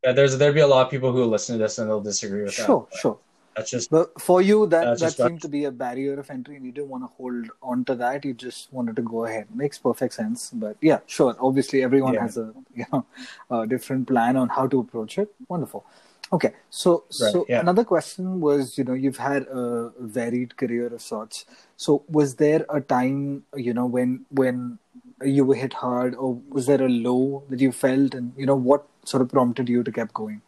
[0.06, 2.43] Uh, there's there'd be a lot of people who listen to this and they'll disagree
[2.43, 2.97] with sure, that.
[2.97, 3.19] Sure, sure.
[3.56, 3.89] That's just.
[3.91, 6.89] But for you, that that seemed to be a barrier of entry, and you didn't
[6.89, 8.23] want to hold on to that.
[8.23, 9.47] You just wanted to go ahead.
[9.54, 10.52] Makes perfect sense.
[10.54, 11.36] But yeah, sure.
[11.39, 12.21] Obviously, everyone yeah.
[12.21, 13.06] has a you know
[13.49, 15.34] a different plan on how to approach it.
[15.49, 15.86] Wonderful.
[16.32, 17.60] Okay, so right, so yeah.
[17.60, 21.46] another question was, you know, you've had a varied career of sorts.
[21.76, 24.78] So was there a time, you know, when when
[25.24, 28.56] you were hit hard, or was there a low that you felt, and you know,
[28.56, 30.42] what sort of prompted you to keep going?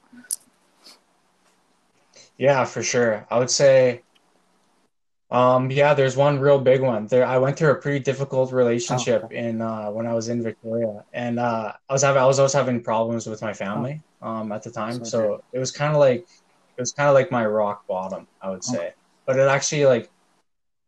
[2.38, 3.26] Yeah, for sure.
[3.30, 4.02] I would say,
[5.32, 7.08] um, yeah, there's one real big one.
[7.08, 9.38] There, I went through a pretty difficult relationship oh, okay.
[9.38, 12.54] in uh, when I was in Victoria, and uh, I was having, I was always
[12.54, 14.02] having problems with my family.
[14.22, 15.04] Um, at the time.
[15.04, 16.28] So, so it was kind of like,
[16.78, 18.78] it was kind of like my rock bottom, I would say.
[18.78, 18.94] Okay.
[19.26, 20.10] But it actually like,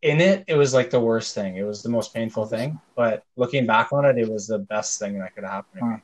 [0.01, 1.55] in it, it was like the worst thing.
[1.55, 2.79] It was the most painful thing.
[2.95, 5.95] But looking back on it, it was the best thing that could happen to me,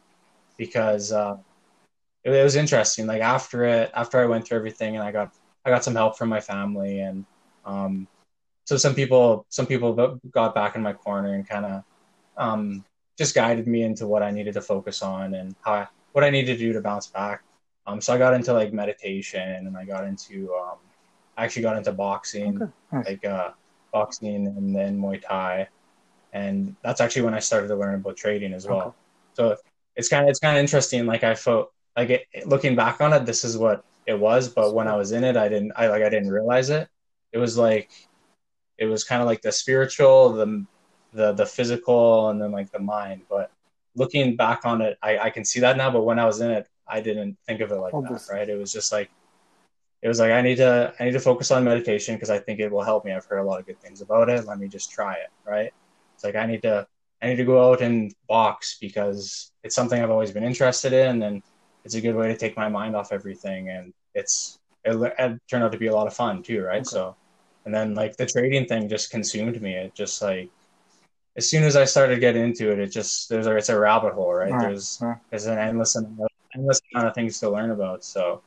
[0.58, 1.36] because uh,
[2.24, 3.08] it, it was interesting.
[3.08, 5.34] Like after it, after I went through everything, and I got
[5.66, 7.26] I got some help from my family, and
[7.66, 8.08] um,
[8.64, 11.84] so some people some people got back in my corner and kind of
[12.38, 12.86] um,
[13.18, 16.30] just guided me into what I needed to focus on and how I, what I
[16.30, 17.44] needed to do to bounce back.
[17.88, 20.78] Um, so I got into like meditation, and I got into um,
[21.38, 22.62] I actually got into boxing,
[22.94, 23.12] okay.
[23.12, 23.52] like uh,
[23.92, 25.68] boxing and then Muay Thai,
[26.34, 28.80] and that's actually when I started to learn about trading as well.
[28.80, 28.96] Okay.
[29.34, 29.58] So
[29.96, 31.06] it's kind of it's kind of interesting.
[31.06, 34.74] Like I felt like it, looking back on it, this is what it was, but
[34.74, 36.88] when I was in it, I didn't, I like, I didn't realize it.
[37.32, 37.92] It was like,
[38.78, 40.66] it was kind of like the spiritual, the,
[41.14, 43.22] the, the physical, and then like the mind.
[43.30, 43.52] But
[43.96, 45.92] looking back on it, I, I can see that now.
[45.92, 48.28] But when I was in it, I didn't think of it like oh, that.
[48.32, 48.48] Right.
[48.48, 49.10] It was just like,
[50.02, 52.60] it was like, I need to, I need to focus on meditation because I think
[52.60, 53.12] it will help me.
[53.12, 54.46] I've heard a lot of good things about it.
[54.46, 55.30] Let me just try it.
[55.46, 55.74] Right.
[56.16, 56.88] It's like, I need to,
[57.22, 61.24] I need to go out and box because it's something I've always been interested in.
[61.24, 61.44] And
[61.84, 65.64] it's a good way to take my mind off everything and it's it, it turned
[65.64, 66.84] out to be a lot of fun too right okay.
[66.84, 67.16] so
[67.66, 70.50] and then like the trading thing just consumed me it just like
[71.40, 74.14] as soon as i started getting into it it just there's a, it's a rabbit
[74.14, 74.62] hole right, right.
[74.62, 75.18] there's right.
[75.30, 78.42] there's an endless amount, endless amount of things to learn about so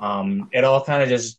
[0.00, 1.38] um it all kind of just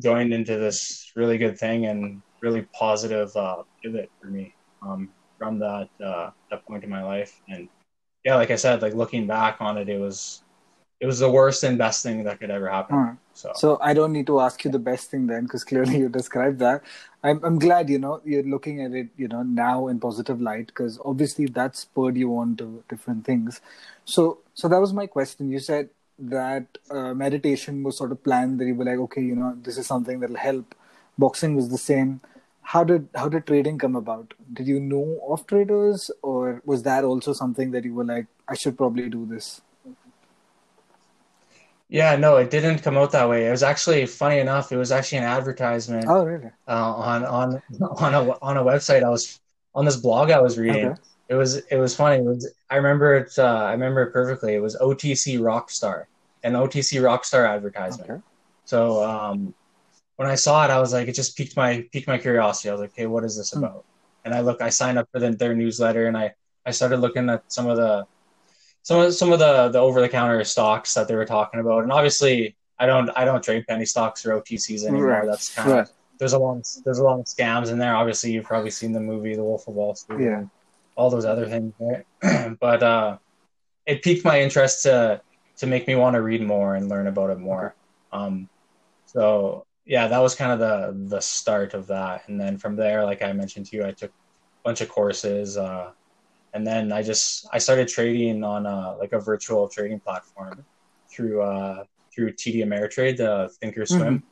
[0.00, 5.58] joined into this really good thing and really positive uh pivot for me um from
[5.58, 7.68] that uh that point in my life and
[8.24, 10.42] yeah like i said like looking back on it it was
[11.00, 12.96] it was the worst and best thing that could ever happen.
[12.96, 13.16] Right.
[13.34, 16.08] So, so I don't need to ask you the best thing then, because clearly you
[16.08, 16.82] described that.
[17.22, 20.66] I'm, I'm glad you know you're looking at it, you know, now in positive light,
[20.66, 23.60] because obviously that spurred you on to different things.
[24.04, 25.50] So, so that was my question.
[25.50, 29.36] You said that uh, meditation was sort of planned that you were like, okay, you
[29.36, 30.74] know, this is something that'll help.
[31.16, 32.20] Boxing was the same.
[32.62, 34.34] How did how did trading come about?
[34.52, 38.54] Did you know of traders, or was that also something that you were like, I
[38.54, 39.62] should probably do this?
[41.88, 43.46] Yeah, no, it didn't come out that way.
[43.46, 44.72] It was actually funny enough.
[44.72, 46.04] It was actually an advertisement.
[46.06, 46.50] Oh, really?
[46.66, 49.40] Uh, on on on a on a website I was
[49.74, 50.88] on this blog I was reading.
[50.88, 51.00] Okay.
[51.28, 52.18] It was it was funny.
[52.18, 53.38] It was I remember it.
[53.38, 54.54] Uh, I remember it perfectly.
[54.54, 56.04] It was OTC Rockstar,
[56.42, 58.10] an OTC Rockstar advertisement.
[58.10, 58.22] Okay.
[58.64, 59.54] So um,
[60.16, 62.68] when I saw it, I was like, it just piqued my piqued my curiosity.
[62.68, 63.64] I was like, hey, what is this hmm.
[63.64, 63.84] about?
[64.24, 66.34] And I look, I signed up for the, their newsletter, and I
[66.66, 68.06] I started looking at some of the
[68.82, 71.82] some of some of the the over the counter stocks that they were talking about,
[71.82, 75.06] and obviously I don't I don't trade penny stocks or OTCs anymore.
[75.06, 75.26] Right.
[75.26, 75.80] That's kind right.
[75.80, 77.94] of there's a lot of, there's a lot of scams in there.
[77.94, 80.24] Obviously, you've probably seen the movie The Wolf of Wall Street.
[80.24, 80.44] Yeah.
[80.96, 82.58] all those other things, right?
[82.60, 83.18] but uh,
[83.86, 85.20] it piqued my interest to
[85.58, 87.74] to make me want to read more and learn about it more.
[88.12, 88.48] Um,
[89.06, 93.04] so yeah, that was kind of the the start of that, and then from there,
[93.04, 95.56] like I mentioned to you, I took a bunch of courses.
[95.56, 95.92] Uh,
[96.54, 100.64] and then I just I started trading on a, like a virtual trading platform
[101.10, 101.84] through uh,
[102.14, 104.00] through TD Ameritrade, the Thinkorswim.
[104.00, 104.26] Mm-hmm.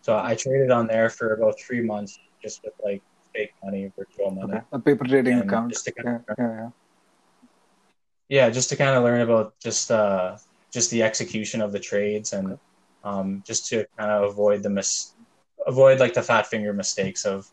[0.00, 3.02] So I traded on there for about three months, just with like
[3.34, 4.64] fake money, virtual money, okay.
[4.72, 5.72] a paper trading and account.
[5.72, 6.70] Just to kind of, yeah, yeah,
[8.28, 8.50] yeah.
[8.50, 10.36] just to kind of learn about just uh,
[10.72, 12.58] just the execution of the trades and
[13.04, 15.12] um, just to kind of avoid the mis-
[15.66, 17.48] avoid like the fat finger mistakes of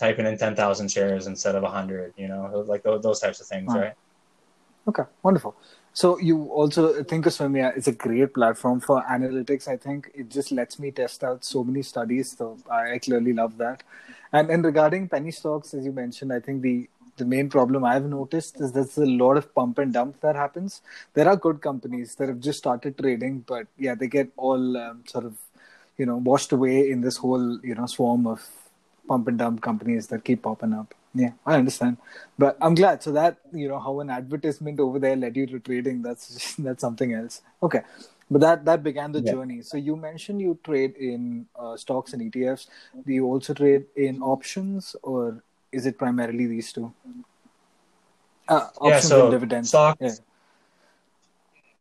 [0.00, 3.72] typing in 10,000 shares instead of 100, you know, like those, those types of things,
[3.72, 3.92] right?
[4.88, 5.54] Okay, wonderful.
[5.92, 9.68] So you also think of Swimia is a great platform for analytics.
[9.68, 12.36] I think it just lets me test out so many studies.
[12.38, 13.82] So I clearly love that.
[14.32, 18.06] And and regarding penny stocks, as you mentioned, I think the the main problem I've
[18.06, 20.80] noticed is there's a lot of pump and dump that happens.
[21.14, 25.02] There are good companies that have just started trading, but yeah, they get all um,
[25.06, 25.36] sort of
[25.98, 28.48] you know washed away in this whole you know swarm of
[29.08, 30.94] pump and dump companies that keep popping up.
[31.14, 31.96] Yeah, I understand,
[32.38, 33.02] but I'm glad.
[33.02, 36.02] So that you know how an advertisement over there led you to trading.
[36.02, 37.42] That's just, that's something else.
[37.62, 37.80] Okay,
[38.30, 39.32] but that that began the yeah.
[39.32, 39.62] journey.
[39.62, 42.68] So you mentioned you trade in uh, stocks and ETFs.
[43.04, 46.92] Do you also trade in options, or is it primarily these two?
[48.48, 49.68] Uh, yeah, so and dividends.
[49.68, 50.00] Stocks.
[50.00, 50.12] Yeah.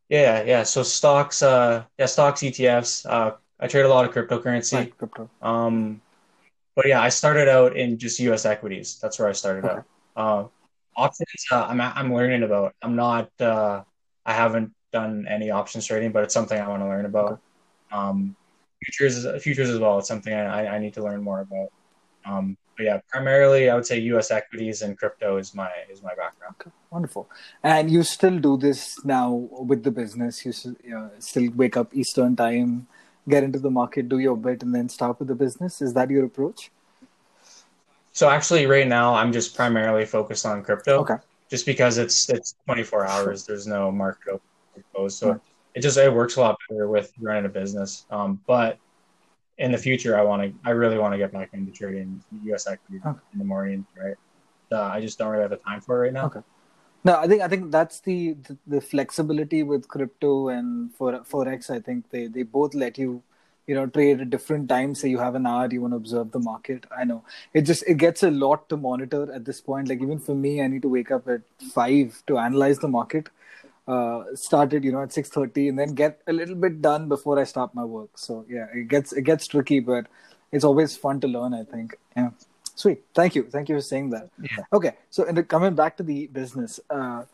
[0.10, 0.63] yeah, yeah.
[0.63, 3.05] So stocks, uh, yeah, stocks, ETFs.
[3.08, 4.73] Uh, I trade a lot of cryptocurrency.
[4.73, 5.29] Right, crypto.
[5.41, 6.01] Um,
[6.79, 8.45] but yeah, I started out in just U.S.
[8.45, 8.99] equities.
[9.01, 9.79] That's where I started okay.
[9.79, 9.85] out.
[10.15, 10.47] Uh,
[10.95, 12.73] options, uh, I'm I'm learning about.
[12.81, 13.29] I'm not.
[13.37, 13.83] Uh,
[14.25, 17.31] I haven't done any options trading, but it's something I want to learn about.
[17.33, 17.41] Okay.
[17.91, 18.33] Um,
[18.81, 19.99] futures, futures as well.
[19.99, 21.67] It's something I, I need to learn more about.
[22.23, 24.31] Um, but yeah, primarily I would say U.S.
[24.31, 26.55] equities and crypto is my is my background.
[26.61, 27.29] Okay, wonderful.
[27.61, 29.27] And you still do this now
[29.69, 30.45] with the business.
[30.45, 32.87] You, you know, still wake up Eastern time
[33.27, 35.82] get into the market, do your bit, and then start with the business?
[35.82, 36.71] Is that your approach?
[38.12, 40.99] So actually, right now, I'm just primarily focused on crypto.
[41.01, 41.15] Okay.
[41.49, 44.39] Just because it's it's 24 hours, there's no market
[44.75, 45.39] exposed, so right.
[45.73, 48.05] it just it works a lot better with running a business.
[48.12, 48.77] Um, but
[49.58, 52.67] in the future, I want to, I really want to get back into trading U.S.
[52.67, 53.19] equity okay.
[53.34, 54.15] in the morning, right?
[54.71, 56.27] Uh, I just don't really have the time for it right now.
[56.27, 56.41] Okay.
[57.03, 61.69] No, I think I think that's the, the, the flexibility with crypto and for forex.
[61.69, 63.23] I think they they both let you
[63.67, 64.99] you know trade at different times.
[65.01, 66.85] Say you have an hour, you want to observe the market.
[66.95, 69.88] I know it just it gets a lot to monitor at this point.
[69.88, 71.41] Like even for me, I need to wake up at
[71.73, 73.29] five to analyze the market.
[73.88, 77.39] Uh, started you know at six thirty and then get a little bit done before
[77.39, 78.09] I start my work.
[78.17, 80.07] So yeah, it gets it gets tricky, but
[80.51, 81.53] it's always fun to learn.
[81.53, 82.31] I think yeah.
[82.79, 83.03] Sweet.
[83.13, 83.43] Thank you.
[83.43, 84.29] Thank you for saying that.
[84.41, 84.63] Yeah.
[84.71, 84.93] Okay.
[85.09, 87.25] So, in the, coming back to the business, uh,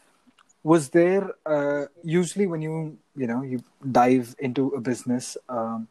[0.64, 5.88] was there uh, usually when you you know you dive into a business, um,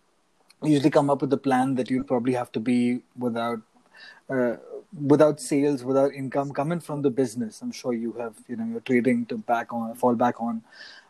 [0.60, 3.60] usually come up with a plan that you'll probably have to be without
[4.28, 4.56] uh,
[5.00, 7.62] without sales, without income coming from the business.
[7.62, 10.64] I'm sure you have you know you're trading to back on fall back on.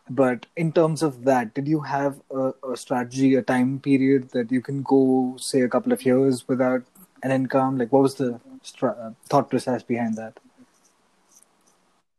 [0.07, 4.51] But in terms of that, did you have a, a strategy, a time period that
[4.51, 6.83] you can go say a couple of years without
[7.25, 7.77] an income?
[7.77, 8.39] Like, what was the
[8.83, 10.39] uh, thought process behind that?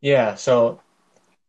[0.01, 0.81] Yeah, so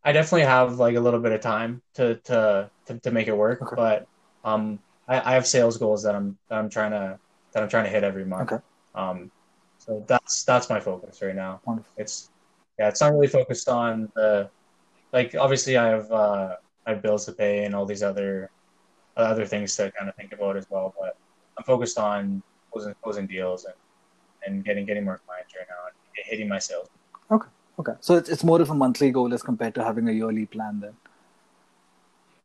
[0.03, 3.37] I definitely have like a little bit of time to to to, to make it
[3.37, 3.75] work, okay.
[3.75, 4.07] but
[4.43, 7.19] um, I, I have sales goals that I'm that I'm trying to
[7.51, 8.51] that I'm trying to hit every month.
[8.53, 8.63] Okay.
[8.95, 9.29] Um,
[9.77, 11.61] so that's that's my focus right now.
[11.65, 11.91] Wonderful.
[11.97, 12.31] It's
[12.79, 14.49] yeah, it's not really focused on the
[15.11, 16.55] like obviously I have uh,
[16.87, 18.49] I have bills to pay and all these other
[19.17, 21.17] other things to kind of think about as well, but
[21.57, 22.41] I'm focused on
[22.71, 23.73] closing closing deals and,
[24.45, 26.87] and getting getting more clients right now and hitting my sales.
[27.31, 27.47] Okay.
[27.79, 27.93] Okay.
[28.01, 30.79] So it's it's more of a monthly goal as compared to having a yearly plan
[30.81, 30.95] then.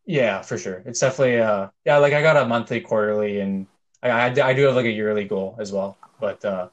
[0.06, 0.82] Yeah, for sure.
[0.86, 3.66] It's definitely uh yeah, like I got a monthly, quarterly, and
[4.02, 5.96] I I, I do have like a yearly goal as well.
[6.20, 6.68] But uh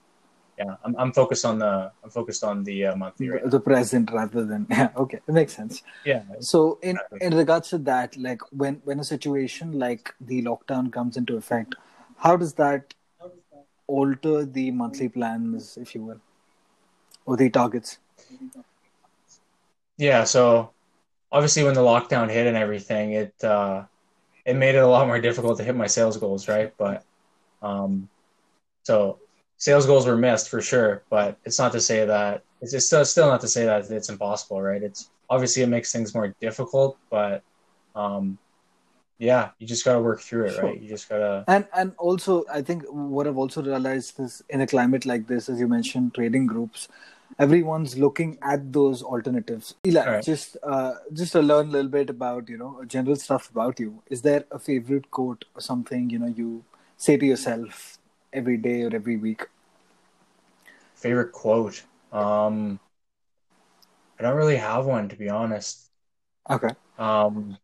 [0.58, 4.12] yeah, I'm, I'm focused on the I'm focused on the uh, monthly right the present
[4.12, 4.90] rather than yeah.
[4.96, 5.82] Okay, it makes sense.
[6.06, 6.24] Yeah.
[6.40, 11.18] So in in regards to that, like when when a situation like the lockdown comes
[11.18, 11.76] into effect,
[12.18, 12.94] how does that
[13.98, 16.22] alter the monthly plans, if you will,
[17.26, 18.00] or the targets?
[19.98, 20.24] Yeah.
[20.24, 20.72] So
[21.32, 23.84] obviously, when the lockdown hit and everything, it uh,
[24.46, 26.74] it made it a lot more difficult to hit my sales goals, right?
[26.78, 27.04] But
[27.62, 28.10] um,
[28.84, 29.20] so
[29.58, 33.06] sales goals were missed for sure, but it's not to say that it's, it's still
[33.06, 34.82] still not to say that it's impossible, right?
[34.82, 37.44] It's obviously it makes things more difficult, but
[37.96, 38.38] um,
[39.22, 40.64] yeah, you just got to work through it, sure.
[40.64, 40.82] right?
[40.82, 41.44] You just got to.
[41.48, 45.48] And and also, I think what I've also realized is in a climate like this,
[45.48, 46.88] as you mentioned, trading groups,
[47.38, 49.76] everyone's looking at those alternatives.
[49.86, 50.24] Eli, right.
[50.24, 54.02] just uh, just to learn a little bit about you know general stuff about you.
[54.10, 56.64] Is there a favorite quote or something you know you
[56.98, 58.00] say to yourself
[58.34, 59.46] every day or every week?
[60.96, 61.84] Favorite quote?
[62.12, 62.80] Um,
[64.18, 65.92] I don't really have one to be honest.
[66.50, 66.70] Okay.
[66.98, 67.60] Um,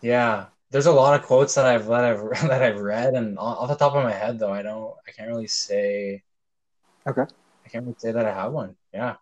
[0.00, 3.68] yeah, there's a lot of quotes that I've that I've that I've read, and off
[3.68, 6.22] the top of my head, though, I don't, I can't really say.
[7.06, 7.22] Okay.
[7.64, 8.76] I can't really say that I have one.
[8.92, 9.16] Yeah.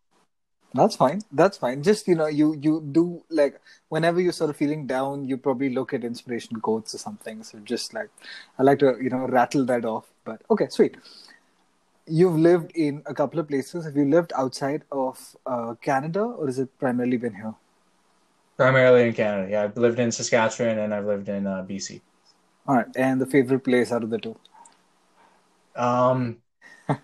[0.72, 1.20] That's fine.
[1.32, 1.82] That's fine.
[1.82, 5.70] Just you know, you you do like whenever you're sort of feeling down, you probably
[5.70, 7.42] look at inspiration quotes or something.
[7.42, 8.10] So just like
[8.58, 10.06] I like to you know rattle that off.
[10.24, 10.96] But okay, sweet.
[12.06, 13.84] You've lived in a couple of places.
[13.84, 17.54] Have you lived outside of uh, Canada, or has it primarily been here?
[18.60, 19.50] Primarily in Canada.
[19.50, 22.02] Yeah, I've lived in Saskatchewan and I've lived in uh, BC.
[22.66, 24.36] All right, and the favorite place out of the two?
[25.76, 26.36] Um,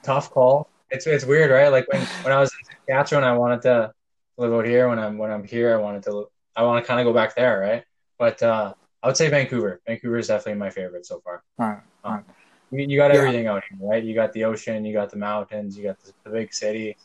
[0.02, 0.68] tough call.
[0.90, 1.68] It's it's weird, right?
[1.68, 3.90] Like when when I was in Saskatchewan, I wanted to
[4.36, 4.90] live out here.
[4.90, 7.34] When I'm when I'm here, I wanted to I want to kind of go back
[7.34, 7.84] there, right?
[8.18, 9.80] But uh, I would say Vancouver.
[9.86, 11.42] Vancouver is definitely my favorite so far.
[11.59, 11.78] All right.
[12.04, 12.24] All right.
[12.28, 12.34] Um,
[12.70, 13.20] you, you got yeah.
[13.20, 14.04] everything out here, right?
[14.04, 16.96] You got the ocean, you got the mountains, you got the, the big city.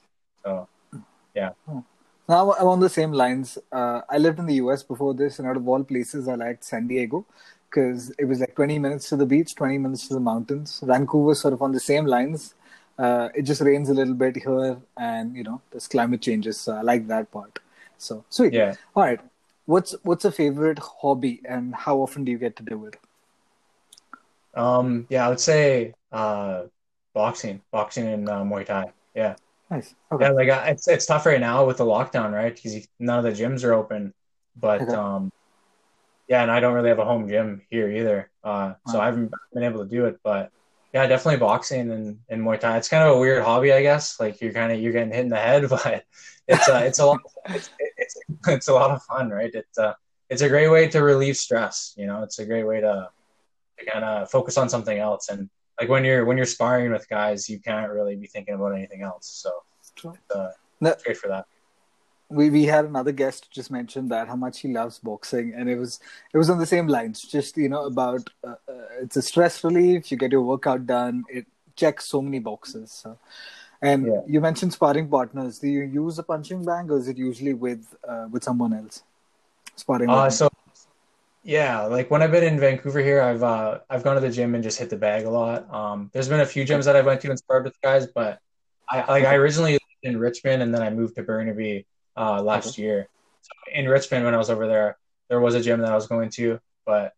[0.43, 0.67] So,
[1.35, 1.51] yeah.
[1.69, 1.85] Oh.
[2.31, 3.57] Now I'm on the same lines.
[3.71, 6.63] Uh, I lived in the US before this, and out of all places, I liked
[6.63, 7.25] San Diego
[7.69, 10.81] because it was like 20 minutes to the beach, 20 minutes to the mountains.
[10.91, 12.53] Vancouver, sort of on the same lines
[12.97, 16.59] uh, it just rains a little bit here, and you know, there's climate changes.
[16.59, 17.59] So I like that part.
[17.97, 18.53] So sweet.
[18.53, 18.75] Yeah.
[18.95, 19.19] All right.
[19.65, 22.97] What's what's a favorite hobby, and how often do you get to do it?
[24.53, 25.07] Um.
[25.09, 26.63] Yeah, I would say uh,
[27.13, 28.91] boxing, boxing and uh, Muay Thai.
[29.15, 29.35] Yeah.
[29.71, 29.95] Nice.
[30.11, 30.25] Okay.
[30.25, 32.53] Yeah, like uh, it's it's tough right now with the lockdown, right?
[32.53, 34.13] Because none of the gyms are open.
[34.55, 34.93] But okay.
[34.93, 35.31] um,
[36.27, 38.29] yeah, and I don't really have a home gym here either.
[38.43, 40.19] Uh, so I haven't been able to do it.
[40.23, 40.51] But
[40.93, 42.77] yeah, definitely boxing and, and Muay Thai.
[42.77, 44.19] It's kind of a weird hobby, I guess.
[44.19, 46.03] Like you're kind of you're getting hit in the head, but
[46.49, 48.17] it's uh, it's a lot it's, it's
[48.47, 49.51] it's a lot of fun, right?
[49.53, 49.93] It's uh
[50.29, 51.93] it's a great way to relieve stress.
[51.95, 53.09] You know, it's a great way to,
[53.79, 55.29] to kind of focus on something else.
[55.29, 55.49] And
[55.81, 59.01] like when you're when you're sparring with guys, you can't really be thinking about anything
[59.01, 59.27] else.
[59.27, 59.51] So
[60.35, 60.49] uh,
[60.81, 61.45] it's great for that
[62.31, 65.77] we we had another guest just mention that how much he loves boxing and it
[65.77, 65.99] was
[66.33, 69.63] it was on the same lines just you know about uh, uh, it's a stress
[69.63, 73.17] relief you get your workout done it checks so many boxes so.
[73.81, 74.21] and yeah.
[74.27, 77.95] you mentioned sparring partners do you use a punching bag or is it usually with
[78.07, 79.03] uh, with someone else
[79.75, 80.49] sparring uh, so
[81.43, 84.53] yeah like when i've been in vancouver here i've uh i've gone to the gym
[84.53, 87.01] and just hit the bag a lot um there's been a few gyms that i
[87.01, 88.39] went to and sparred with guys but
[88.89, 91.85] i like i originally lived in richmond and then i moved to burnaby
[92.15, 92.83] uh, last okay.
[92.83, 93.09] year.
[93.41, 94.97] So in Richmond, when I was over there,
[95.29, 97.13] there was a gym that I was going to, but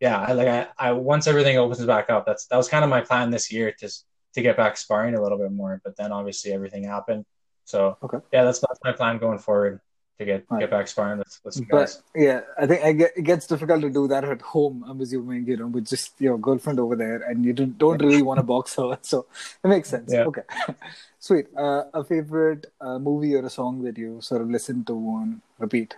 [0.00, 2.90] yeah, I like I, I once everything opens back up, that's that was kind of
[2.90, 3.88] my plan this year to
[4.34, 5.80] to get back sparring a little bit more.
[5.82, 7.24] But then obviously everything happened,
[7.64, 8.18] so okay.
[8.32, 9.80] yeah, that's that's my plan going forward
[10.18, 10.60] to get right.
[10.60, 12.02] get back sparring with, with some guys.
[12.14, 14.84] But yeah, I think I get, it gets difficult to do that at home.
[14.88, 18.22] I'm assuming you know with just your girlfriend over there, and you don't, don't really
[18.22, 19.26] want to box her, so
[19.62, 20.12] it makes sense.
[20.12, 20.24] Yeah.
[20.24, 20.42] Okay,
[21.18, 21.46] sweet.
[21.56, 25.42] Uh, a favorite uh, movie or a song that you sort of listen to on
[25.58, 25.96] repeat,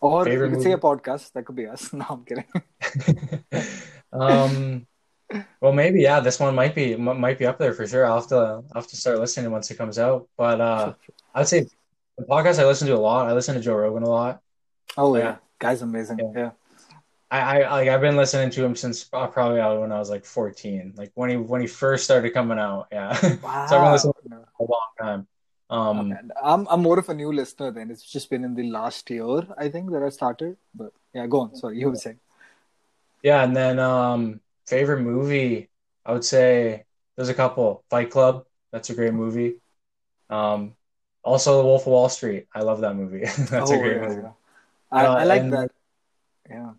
[0.00, 0.64] or favorite you could movie?
[0.64, 1.32] say a podcast.
[1.32, 1.92] That could be us.
[1.92, 2.44] No, I'm kidding.
[4.12, 4.86] um.
[5.60, 6.20] Well, maybe yeah.
[6.20, 8.06] This one might be might be up there for sure.
[8.06, 10.28] I'll have to I'll have to start listening once it comes out.
[10.36, 10.92] But uh,
[11.34, 11.66] I'd say
[12.18, 13.28] the podcast I listen to a lot.
[13.28, 14.40] I listen to Joe Rogan a lot.
[14.96, 15.36] Oh yeah, yeah.
[15.58, 16.18] guy's amazing.
[16.18, 16.32] Yeah.
[16.34, 16.50] yeah.
[17.30, 20.24] I, I like I've been listening to him since uh, probably when I was like
[20.24, 22.86] 14, like when he when he first started coming out.
[22.92, 23.66] Yeah, wow.
[23.68, 25.26] so I've been listening a long time.
[25.68, 26.20] Um, okay.
[26.42, 27.90] I'm I'm more of a new listener then.
[27.90, 30.56] It's just been in the last year I think that I started.
[30.74, 31.56] But yeah, go on.
[31.56, 32.20] Sorry, you were saying.
[33.22, 35.68] Yeah, and then um, favorite movie,
[36.04, 36.84] I would say
[37.16, 37.82] there's a couple.
[37.90, 39.56] Fight Club, that's a great movie.
[40.30, 40.74] Um,
[41.26, 42.46] also, The Wolf of Wall Street.
[42.54, 43.24] I love that movie.
[43.50, 44.22] That's oh, a great yeah, movie.
[44.22, 44.32] Yeah.
[44.92, 45.70] I, uh, I like and, that.
[46.48, 46.72] Yeah.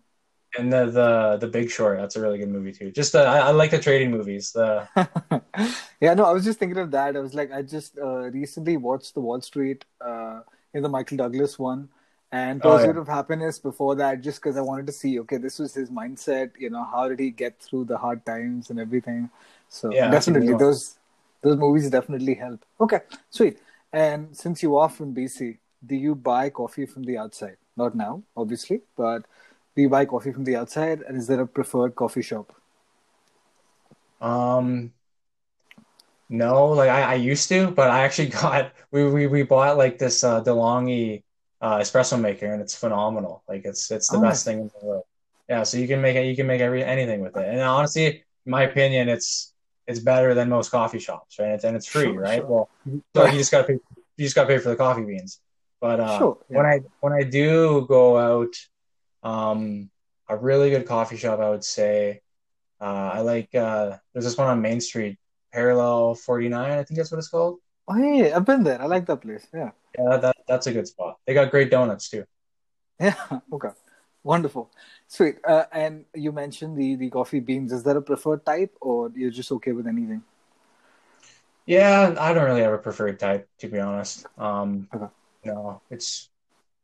[0.58, 1.98] and the the the Big Short.
[1.98, 2.90] That's a really good movie too.
[2.90, 4.52] Just uh, I, I like the trading movies.
[4.52, 4.88] The
[6.00, 7.16] yeah, no, I was just thinking of that.
[7.16, 10.40] I was like, I just uh, recently watched the Wall Street, uh,
[10.74, 11.88] in the Michael Douglas one,
[12.32, 13.00] and Oh, Pursuit yeah.
[13.02, 16.52] of Happiness before that, just because I wanted to see, okay, this was his mindset.
[16.58, 19.30] You know, how did he get through the hard times and everything?
[19.68, 20.98] So Yeah, that's a good definitely those
[21.42, 22.64] those movies definitely help.
[22.80, 23.58] Okay, sweet.
[23.92, 27.56] And since you are from BC, do you buy coffee from the outside?
[27.76, 29.26] Not now, obviously, but
[29.76, 31.02] do you buy coffee from the outside?
[31.02, 32.54] And is there a preferred coffee shop?
[34.20, 34.92] um
[36.28, 39.98] no, like I, I used to, but I actually got we we, we bought like
[39.98, 41.22] this uh DeLonghi
[41.60, 43.42] uh espresso maker and it's phenomenal.
[43.48, 45.04] Like it's it's the Oh, best thing in the world.
[45.48, 47.46] Yeah, so you can make it you can make every anything with it.
[47.48, 49.54] And honestly, in my opinion, it's
[49.88, 51.52] it's better than most coffee shops, right?
[51.52, 52.40] It's, and it's free, Sure, right?
[52.40, 52.46] sure.
[52.46, 52.70] Well,
[53.16, 53.78] so you just gotta pay
[54.16, 55.40] you just gotta pay for the coffee beans.
[55.80, 56.66] But uh Sure, when.
[56.66, 58.54] I when I do go out,
[59.22, 59.90] um
[60.28, 62.20] a really good coffee shop I would say
[62.80, 65.18] uh I like uh there's this one on Main Street,
[65.52, 67.58] Parallel 49, I think that's what it's called.
[67.90, 68.80] Oh, yeah, yeah, I've been there.
[68.82, 69.46] I like that place.
[69.54, 69.70] Yeah.
[69.98, 71.16] Yeah, that that's a good spot.
[71.26, 72.24] They got great donuts too.
[73.00, 73.14] Yeah.
[73.52, 73.70] Okay.
[74.28, 74.68] Wonderful.
[75.06, 75.36] Sweet.
[75.42, 77.72] Uh, and you mentioned the the coffee beans.
[77.72, 80.20] Is there a preferred type, or you're just okay with anything?
[81.64, 84.26] Yeah, I don't really have a preferred type, to be honest.
[84.36, 85.08] Um, Okay.
[85.48, 86.28] no, it's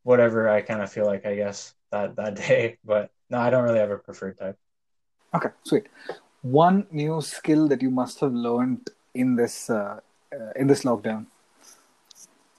[0.05, 2.78] whatever I kind of feel like, I guess, that that day.
[2.84, 4.57] But no, I don't really have a preferred type.
[5.36, 5.53] Okay.
[5.68, 5.86] Sweet.
[6.40, 10.01] One new skill that you must have learned in this uh,
[10.32, 11.26] uh, in this lockdown.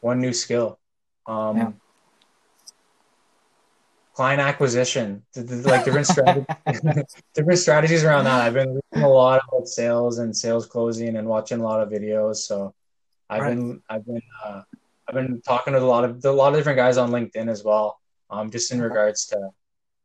[0.02, 0.78] One new skill.
[1.26, 1.72] Um, Yeah.
[4.16, 6.46] Client acquisition, like different strategies,
[7.36, 8.42] different strategies around that.
[8.42, 11.90] I've been reading a lot about sales and sales closing and watching a lot of
[11.90, 12.38] videos.
[12.38, 12.74] So
[13.30, 13.56] I've Right.
[13.56, 14.62] been, I've been, uh,
[15.08, 17.64] I've been talking to a lot of a lot of different guys on LinkedIn as
[17.64, 18.00] well.
[18.30, 19.50] Um, just in regards to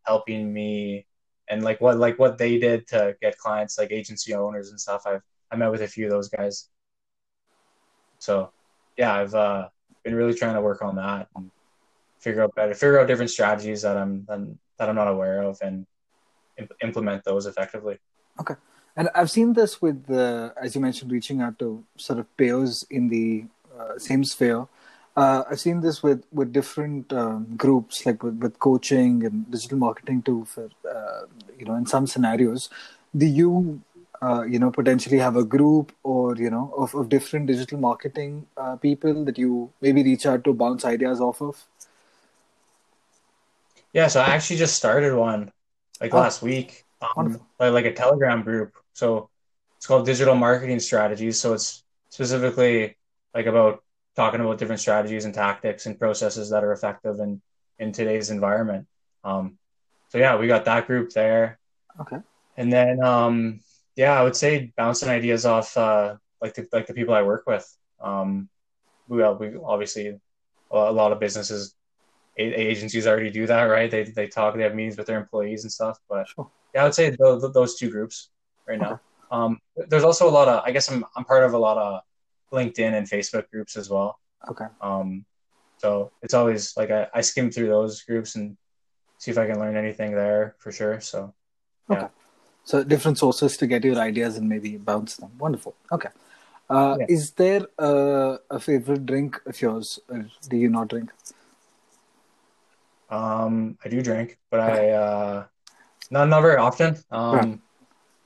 [0.04, 1.06] helping me
[1.48, 5.02] and like what like what they did to get clients, like agency owners and stuff.
[5.06, 6.68] I've I met with a few of those guys.
[8.18, 8.52] So
[8.96, 9.68] yeah, I've uh,
[10.04, 11.50] been really trying to work on that and
[12.20, 14.24] figure out better, figure out different strategies that I'm
[14.78, 15.86] that I'm not aware of, and
[16.58, 17.98] imp- implement those effectively.
[18.40, 18.54] Okay,
[18.96, 22.86] and I've seen this with the, as you mentioned, reaching out to sort of peers
[22.90, 23.44] in the
[23.78, 24.66] uh, same sphere.
[25.16, 29.78] Uh, I've seen this with with different um, groups, like with, with coaching and digital
[29.78, 30.44] marketing too.
[30.44, 31.26] For uh,
[31.58, 32.70] you know, in some scenarios,
[33.16, 33.82] do you
[34.22, 38.46] uh, you know potentially have a group or you know of, of different digital marketing
[38.56, 41.66] uh, people that you maybe reach out to bounce ideas off of?
[43.92, 45.52] Yeah, so I actually just started one
[46.00, 46.84] like Oh, last week,
[47.16, 48.74] um, like like a Telegram group.
[48.92, 49.30] So
[49.76, 51.40] it's called Digital Marketing Strategies.
[51.40, 52.96] So it's specifically
[53.34, 53.82] like about
[54.16, 57.40] talking about different strategies and tactics and processes that are effective in
[57.78, 58.86] in today's environment.
[59.24, 59.58] Um,
[60.10, 61.58] so yeah, we got that group there.
[62.00, 62.18] Okay.
[62.56, 63.60] And then, um,
[63.96, 67.44] yeah, I would say bouncing ideas off uh, like the like the people I work
[67.46, 67.66] with.
[68.00, 68.48] Um,
[69.08, 70.18] we uh, we obviously
[70.70, 71.74] a lot of businesses
[72.42, 73.90] agencies already do that, right?
[73.90, 75.98] They they talk, they have meetings with their employees and stuff.
[76.08, 76.50] But Sure.
[76.74, 78.30] yeah, I would say those, those two groups
[78.68, 79.00] right now.
[79.30, 82.00] Um, there's also a lot of I guess I'm I'm part of a lot of
[82.52, 84.18] LinkedIn and Facebook groups as well.
[84.50, 84.66] Okay.
[84.80, 85.24] Um,
[85.78, 88.56] so it's always like I, I skim through those groups and
[89.18, 91.00] see if I can learn anything there for sure.
[91.00, 91.34] So
[91.90, 92.08] Okay.
[92.64, 95.30] So different sources to get your ideas and maybe bounce them.
[95.38, 95.74] Wonderful.
[95.92, 96.10] Okay.
[96.68, 97.06] Uh, Yeah.
[97.08, 101.10] Is there a, a favorite drink of yours, or do you not drink?
[103.10, 105.46] Um, I do drink, but I uh,
[106.10, 106.96] not not very often.
[107.10, 107.62] Um,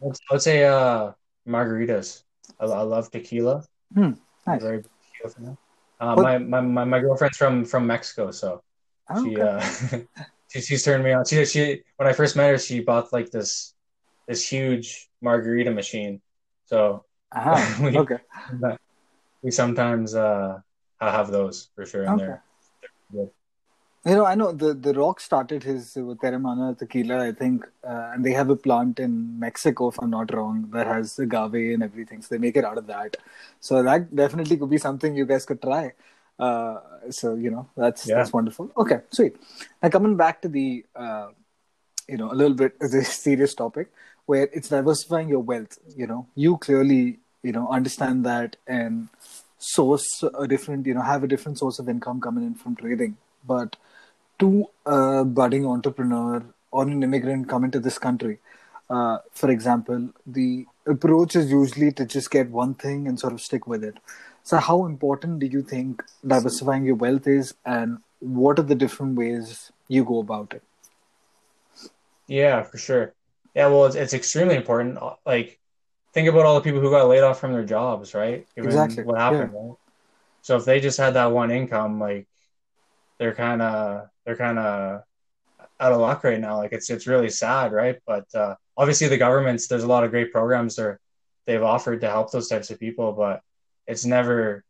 [0.02, 1.12] I would- I would say uh,
[1.48, 2.24] margaritas.
[2.60, 3.64] I, I love tequila.
[3.94, 4.12] Hmm,
[4.46, 4.62] nice.
[4.62, 5.58] very tequila fan.
[6.00, 8.62] Uh, my, my, my, my girlfriend's from, from Mexico, so
[9.10, 9.42] Oh, she okay.
[9.42, 9.60] uh
[10.50, 11.24] she, she's turned me on.
[11.24, 13.74] She she when I first met her, she bought like this
[14.28, 16.20] this huge margarita machine.
[16.66, 18.18] So Aha, we- okay.
[19.42, 20.58] we sometimes uh
[21.00, 22.04] have those for sure.
[22.04, 22.26] And Okay.
[22.26, 23.30] they're good.
[24.06, 28.10] You know, I know the, the Rock started his uh, Teremana tequila, I think, uh,
[28.12, 31.82] and they have a plant in Mexico, if I'm not wrong, that has agave and
[31.82, 32.20] everything.
[32.20, 33.16] So they make it out of that.
[33.60, 35.92] So that definitely could be something you guys could try.
[36.38, 36.80] Uh,
[37.10, 38.16] so you know, that's Yeah.
[38.16, 38.70] that's wonderful.
[38.76, 39.36] Okay, sweet.
[39.82, 41.28] Now coming back to the, uh,
[42.08, 43.88] you know, a little bit this serious topic
[44.26, 45.78] where it's diversifying your wealth.
[45.96, 49.08] You know, you clearly you know understand that and
[49.58, 53.16] source a different, you know, have a different source of income coming in from trading,
[53.46, 53.76] but
[54.38, 58.38] to a budding entrepreneur or an immigrant coming to this country,
[58.90, 63.40] uh, for example, the approach is usually to just get one thing and sort of
[63.40, 63.96] stick with it.
[64.42, 69.16] So, how important do you think diversifying your wealth is, and what are the different
[69.16, 70.62] ways you go about it?
[72.26, 73.14] Yeah, for sure.
[73.54, 74.98] Yeah, well, it's, it's extremely important.
[75.24, 75.58] Like,
[76.12, 78.46] think about all the people who got laid off from their jobs, right?
[78.54, 79.04] Given exactly.
[79.04, 79.60] What happened, yeah.
[79.60, 79.76] right?
[80.42, 82.26] So if they just had that one income, like,
[83.18, 85.02] they're kind of they're kind of
[85.80, 86.56] out of luck right now.
[86.58, 87.98] Like, it's it's really sad, right?
[88.06, 91.00] But uh, obviously, the governments there's a lot of great programs they're
[91.46, 93.42] they've offered to help those types of people, but
[93.86, 94.64] it's never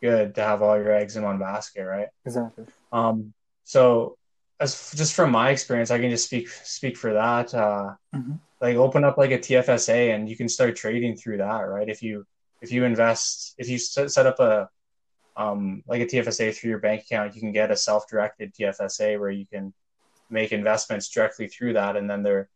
[0.00, 2.08] good to have all your eggs in one basket, right?
[2.24, 2.64] Exactly.
[2.92, 3.32] Um.
[3.64, 4.16] So
[4.60, 7.54] as just from my experience, I can just speak speak for that.
[7.54, 8.34] Uh, mm-hmm.
[8.60, 11.88] Like open up like a TFSA, and you can start trading through that, right?
[11.88, 12.26] If you
[12.60, 14.68] if you invest, if you set up a
[15.40, 19.30] um, like a TFSA through your bank account, you can get a self-directed TFSA where
[19.30, 19.72] you can
[20.28, 22.50] make investments directly through that, and then they're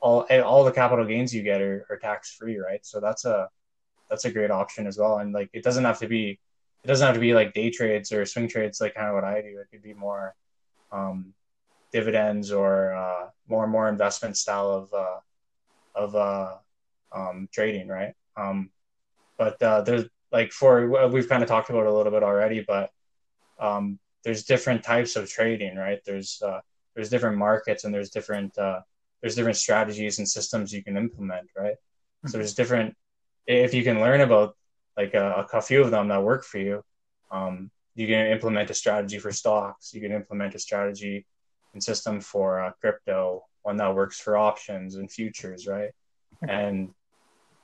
[0.00, 2.84] all all the capital gains you get are, are tax free, right?
[2.84, 3.48] So that's a
[4.10, 5.18] that's a great option as well.
[5.18, 6.38] And like it doesn't have to be
[6.84, 9.24] it doesn't have to be like day trades or swing trades like kind of what
[9.24, 9.58] I do.
[9.58, 10.34] It could be more
[10.92, 11.32] um,
[11.90, 15.20] dividends or uh, more and more investment style of uh,
[15.94, 16.56] of uh,
[17.12, 18.14] um, trading, right?
[18.36, 18.70] Um,
[19.38, 20.04] but uh, there's
[20.36, 22.90] like for we've kind of talked about a little bit already, but
[23.58, 26.00] um, there's different types of trading, right?
[26.04, 26.60] There's uh,
[26.94, 28.80] there's different markets and there's different uh,
[29.20, 31.76] there's different strategies and systems you can implement, right?
[31.76, 32.28] Mm-hmm.
[32.28, 32.94] So there's different
[33.46, 34.54] if you can learn about
[34.94, 36.82] like a, a few of them that work for you,
[37.30, 39.94] um, you can implement a strategy for stocks.
[39.94, 41.24] You can implement a strategy
[41.72, 45.92] and system for uh, crypto, one that works for options and futures, right?
[46.44, 46.52] Okay.
[46.52, 46.90] And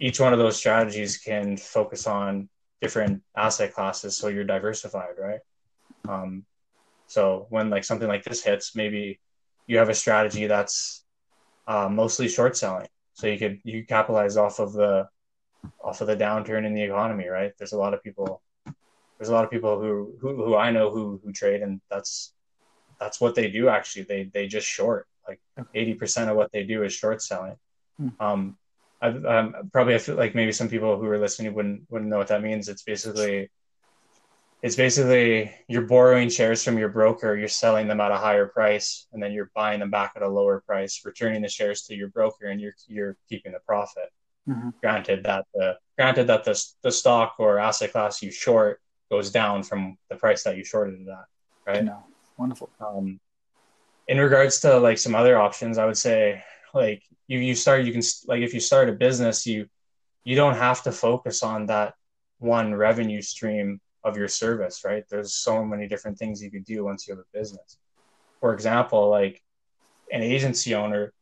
[0.01, 2.49] each one of those strategies can focus on
[2.83, 5.41] different asset classes, so you're diversified, right?
[6.09, 6.45] Um,
[7.07, 9.21] so when like something like this hits, maybe
[9.69, 11.05] you have a strategy that's
[11.69, 15.09] uh, mostly short selling, so you could you capitalize off of the
[15.81, 17.53] off of the downturn in the economy, right?
[17.57, 18.43] There's a lot of people.
[19.17, 22.35] There's a lot of people who who, who I know who who trade, and that's
[22.99, 23.69] that's what they do.
[23.69, 25.07] Actually, they they just short.
[25.29, 25.41] Like
[25.75, 27.57] eighty percent of what they do is short selling.
[27.97, 28.09] Hmm.
[28.19, 28.59] Um,
[29.03, 32.29] um, probably I feel like maybe some people who are listening wouldn't wouldn't know what
[32.29, 32.69] that means.
[32.69, 33.51] It's basically
[34.63, 39.09] it's basically you're borrowing shares from your broker, you're selling them at a higher price,
[39.13, 42.09] and then you're buying them back at a lower price, returning the shares to your
[42.09, 44.11] broker, and you're you're keeping the profit.
[44.49, 44.71] Mm-hmm.
[44.81, 48.81] Granted that the granted that the the stock or asset class you short
[49.11, 51.27] goes down from the price that you shorted it at,
[51.67, 51.85] right?
[51.85, 52.05] No,
[52.37, 52.71] wonderful.
[52.81, 53.21] Um,
[54.07, 56.43] in regards to like some other options, I would say
[56.73, 57.03] like
[57.33, 59.61] you you start you can like if you start a business, you
[60.25, 61.95] you don't have to focus on that
[62.39, 65.05] one revenue stream of your service, right?
[65.09, 67.79] There's so many different things you could do once you have a business.
[68.41, 69.41] For example, like
[70.11, 71.13] an agency owner,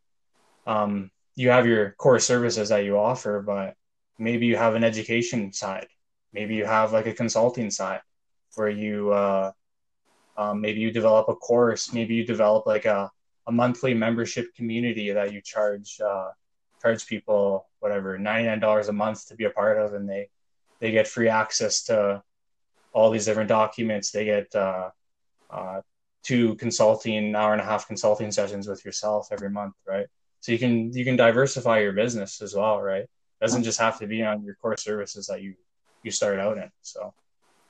[0.66, 3.74] um, you have your core services that you offer, but
[4.18, 5.88] maybe you have an education side.
[6.32, 8.00] Maybe you have like a consulting side
[8.56, 9.52] where you uh,
[10.36, 11.92] um, maybe you develop a course.
[11.92, 13.10] Maybe you develop like a,
[13.50, 16.30] a monthly membership community that you charge uh,
[16.82, 20.28] charge people whatever ninety nine dollars a month to be a part of, and they
[20.80, 22.22] they get free access to
[22.92, 24.10] all these different documents.
[24.10, 24.90] They get uh,
[25.50, 25.80] uh,
[26.22, 30.06] two consulting hour and a half consulting sessions with yourself every month, right?
[30.40, 33.98] so you can you can diversify your business as well right it doesn't just have
[33.98, 35.54] to be on your core services that you
[36.02, 37.14] you start out in so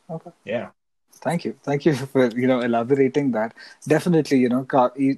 [0.08, 0.70] okay yeah
[1.12, 1.54] Thank you.
[1.62, 3.52] Thank you for you know elaborating that.
[3.86, 4.66] Definitely, you know,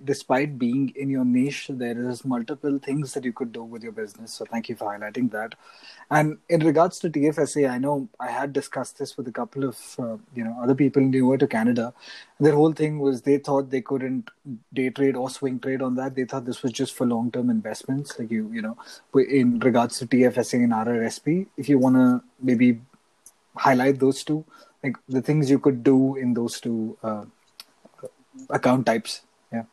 [0.05, 3.93] despite being in your niche, there is multiple things that you could do with your
[3.93, 4.33] business.
[4.33, 5.55] So thank you for highlighting that.
[6.11, 9.79] And in regards to TFSA, I know I had discussed this with a couple of
[9.99, 11.95] uh, you know other people newer to Canada.
[12.41, 14.29] Their whole thing was they thought they couldn't
[14.73, 16.17] day trade or swing trade on that.
[16.17, 18.19] They thought this was just for long term investments.
[18.19, 18.77] Like you, you know,
[19.15, 22.81] in regards to TFSA and RRSP, if you want to maybe
[23.55, 24.45] highlight those two
[24.83, 27.25] like the things you could do in those two uh,
[28.51, 29.23] account types.
[29.53, 29.65] Yeah.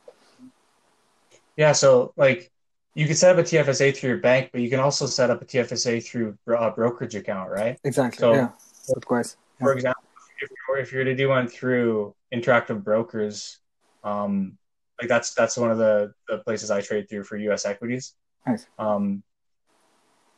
[1.58, 2.52] Yeah so like
[2.96, 5.42] you can set up a tfsa through your bank but you can also set up
[5.42, 7.80] a tfsa through a brokerage account right?
[7.84, 8.20] Exactly.
[8.20, 8.50] So, yeah.
[8.96, 9.38] Of course.
[9.60, 9.66] Yeah.
[9.66, 10.04] for example
[10.42, 13.60] if you're, if you're to do one through interactive brokers
[14.04, 14.58] um
[15.00, 18.14] like that's that's one of the, the places i trade through for us equities.
[18.46, 18.68] Nice.
[18.78, 19.24] um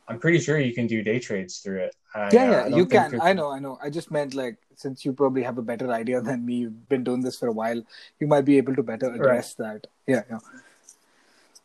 [0.08, 1.96] I'm pretty sure you can do day trades through it.
[2.14, 3.20] I, yeah, yeah, you can.
[3.20, 3.78] I know, I know.
[3.82, 7.04] I just meant like since you probably have a better idea than me, you've been
[7.04, 7.80] doing this for a while,
[8.20, 9.80] you might be able to better address right.
[9.82, 9.86] that.
[10.06, 10.38] Yeah, yeah.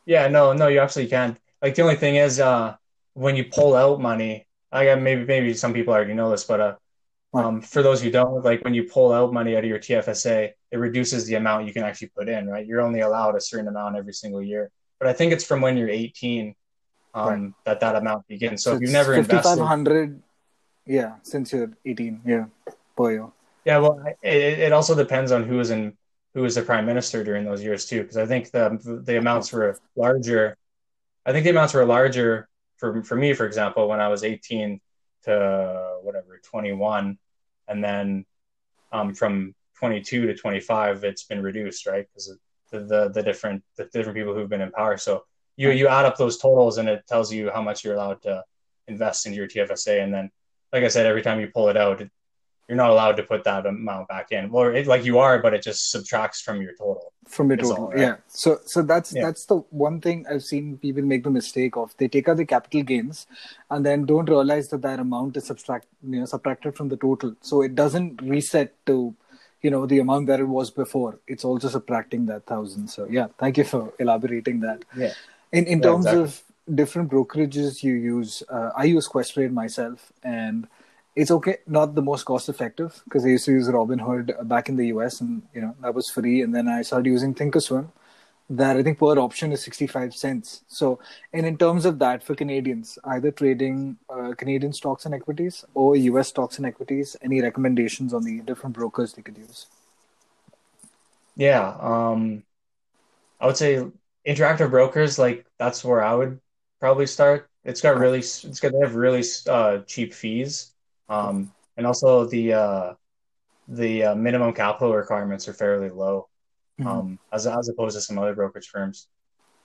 [0.05, 1.38] Yeah, no, no, you absolutely can.
[1.61, 2.75] Like the only thing is, uh,
[3.13, 6.59] when you pull out money, I got maybe maybe some people already know this, but
[6.59, 6.75] uh,
[7.33, 10.51] um, for those who don't, like when you pull out money out of your TFSA,
[10.71, 12.47] it reduces the amount you can actually put in.
[12.47, 14.71] Right, you're only allowed a certain amount every single year.
[14.99, 16.55] But I think it's from when you're 18
[17.14, 17.53] um, right.
[17.66, 18.64] that that amount begins.
[18.64, 20.22] So, so if you've never 5, invested, 500,
[20.86, 22.45] yeah, since you're 18, yeah,
[22.95, 23.28] per year.
[23.66, 25.97] Yeah, well, it, it also depends on who is in
[26.34, 29.51] who was the prime minister during those years too, because I think the the amounts
[29.51, 30.55] were larger.
[31.26, 32.47] I think the amounts were larger
[32.78, 34.80] for for me, for example, when I was 18
[35.24, 37.18] to whatever 21,
[37.68, 38.26] and then
[38.91, 42.08] um, from 22 to 25, it's been reduced, right?
[42.08, 42.38] Because
[42.72, 44.97] the, the the different the different people who've been in power.
[44.97, 45.26] So
[45.58, 48.43] you you add up those totals, and it tells you how much you're allowed to
[48.88, 50.32] invest into your TFSA, and then
[50.72, 52.01] like I said, every time you pull it out,
[52.68, 54.51] you're not allowed to put that amount back in.
[54.51, 57.14] Well, it, like you are, but it just subtracts from your total.
[57.26, 57.99] From your total, right?
[57.99, 58.16] yeah.
[58.28, 59.26] So, so that's yeah.
[59.26, 61.95] that's the one thing I've seen people make the mistake of.
[61.97, 63.26] They take out the capital gains,
[63.70, 67.36] and then don't realize that that amount is subtract, you know, subtracted from the total.
[67.41, 69.16] So it doesn't reset to,
[69.62, 71.20] you know, the amount that it was before.
[71.26, 72.89] It's also subtracting that thousand.
[72.89, 74.84] So yeah, thank you for elaborating that.
[74.95, 75.14] Yeah.
[75.52, 76.24] In in yeah, terms exactly.
[76.24, 76.43] of
[76.76, 80.68] different brokerages you use, uh, I use Questrade myself, and
[81.16, 84.76] it's okay, not the most cost effective because I used to use Robinhood back in
[84.76, 86.41] the US, and you know that was free.
[86.41, 87.89] And then I started using Thinkorswim,
[88.50, 90.64] that I think per option is sixty five cents.
[90.68, 91.00] So,
[91.34, 95.95] and in terms of that for Canadians, either trading uh, Canadian stocks and equities or
[95.95, 99.68] US stocks and equities, any recommendations on the different brokers they could use?
[101.36, 102.43] Yeah, um,
[103.39, 103.86] I would say
[104.28, 106.39] interactive brokers like that's where I would
[106.80, 107.49] probably start.
[107.63, 110.73] It's got really, it's got they have really uh, cheap fees
[111.09, 112.93] um, and also the uh,
[113.67, 116.28] the uh, minimum capital requirements are fairly low,
[116.80, 116.88] mm-hmm.
[116.88, 119.07] um, as as opposed to some other brokerage firms.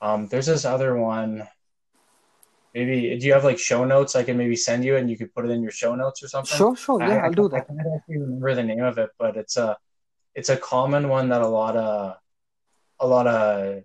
[0.00, 1.46] Um, there's this other one.
[2.74, 5.34] Maybe do you have like show notes I can maybe send you and you could
[5.34, 6.56] put it in your show notes or something?
[6.56, 7.56] Sure, sure, yeah, I, will do that.
[7.56, 9.76] I can't actually remember the name of it, but it's a
[10.34, 12.16] it's a common one that a lot of
[12.98, 13.82] a lot of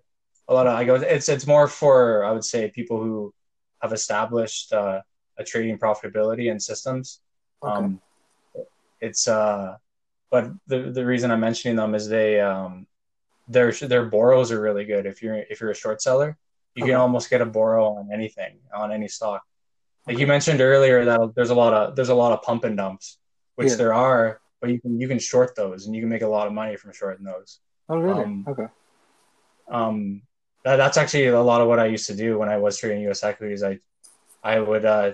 [0.48, 3.32] a lot of I go it's it's more for I would say people who
[3.82, 5.00] have established uh,
[5.36, 7.20] a trading profitability and systems
[7.62, 7.72] Okay.
[7.72, 8.00] Um,
[9.00, 9.76] it's uh,
[10.30, 12.86] but the the reason I'm mentioning them is they um,
[13.48, 15.06] their their borrows are really good.
[15.06, 16.36] If you're if you're a short seller,
[16.74, 16.92] you okay.
[16.92, 19.42] can almost get a borrow on anything on any stock.
[20.06, 20.22] Like okay.
[20.22, 23.18] you mentioned earlier that there's a lot of there's a lot of pump and dumps,
[23.56, 23.76] which yeah.
[23.76, 26.46] there are, but you can you can short those and you can make a lot
[26.46, 27.60] of money from shorting those.
[27.88, 28.24] Oh really?
[28.24, 28.66] Um, okay.
[29.68, 30.22] Um,
[30.64, 33.02] that, that's actually a lot of what I used to do when I was trading
[33.02, 33.24] U.S.
[33.24, 33.62] equities.
[33.62, 33.78] I
[34.42, 35.12] I would uh,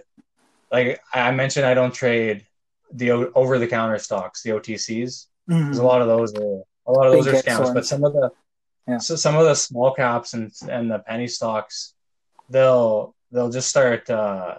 [0.70, 2.46] like I mentioned, I don't trade
[2.92, 5.26] the over the counter stocks, the OTCs.
[5.50, 5.78] Mm-hmm.
[5.78, 7.74] a lot of those are a lot of those Big are scams.
[7.74, 8.30] But some of the
[8.88, 8.98] yeah.
[8.98, 11.94] so some of the small caps and and the penny stocks,
[12.48, 14.58] they'll they'll just start uh,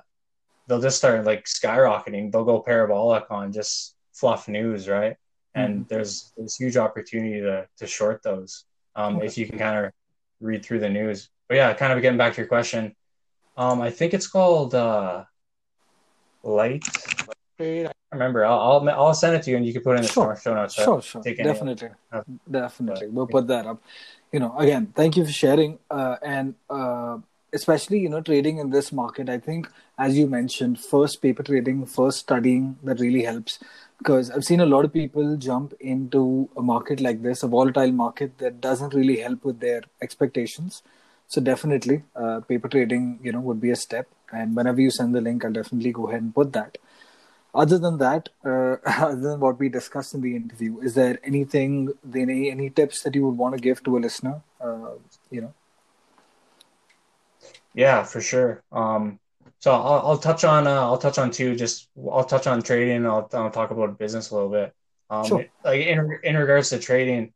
[0.67, 2.31] they'll just start like skyrocketing.
[2.31, 5.17] They'll go parabolic on just fluff news, right?
[5.53, 5.83] And mm-hmm.
[5.87, 8.65] there's this huge opportunity to to short those
[8.95, 9.25] um, okay.
[9.25, 9.91] if you can kind of
[10.45, 11.29] read through the news.
[11.47, 12.95] But yeah, kind of getting back to your question,
[13.57, 14.75] um, I think it's called.
[14.75, 15.25] Uh,
[16.43, 16.83] light
[17.59, 18.45] I remember.
[18.45, 20.35] I'll, I'll, I'll send it to you, and you can put it in the sure.
[20.35, 20.73] show notes.
[20.73, 21.89] Sure, sure, definitely,
[22.49, 23.07] definitely.
[23.07, 23.81] We'll put that up.
[24.31, 27.17] You know, again, thank you for sharing, uh, and uh,
[27.53, 29.29] especially you know trading in this market.
[29.29, 33.59] I think, as you mentioned, first paper trading, first studying that really helps
[33.97, 37.91] because I've seen a lot of people jump into a market like this, a volatile
[37.91, 40.83] market that doesn't really help with their expectations.
[41.27, 44.07] So definitely, uh, paper trading, you know, would be a step.
[44.31, 46.77] And whenever you send the link, I'll definitely go ahead and put that.
[47.53, 51.93] Other than that, uh, other than what we discussed in the interview, is there anything,
[52.13, 54.41] any any tips that you would want to give to a listener?
[54.59, 54.95] Uh,
[55.31, 55.53] you know.
[57.73, 58.61] Yeah, for sure.
[58.71, 59.19] Um,
[59.65, 61.55] so I'll, I'll touch on uh, I'll touch on two.
[61.55, 63.03] Just I'll touch on trading.
[63.03, 64.71] I'll, I'll talk about business a little bit.
[65.09, 65.45] Um, sure.
[65.63, 67.33] Like in in regards to trading,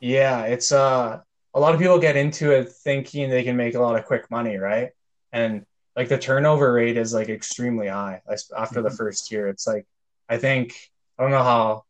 [0.00, 1.20] yeah, it's uh
[1.52, 4.30] a lot of people get into it thinking they can make a lot of quick
[4.30, 4.92] money, right?
[5.30, 8.46] And like the turnover rate is like extremely high after
[8.80, 8.84] mm-hmm.
[8.84, 9.48] the first year.
[9.48, 9.84] It's like
[10.30, 10.74] I think
[11.18, 11.84] I don't know how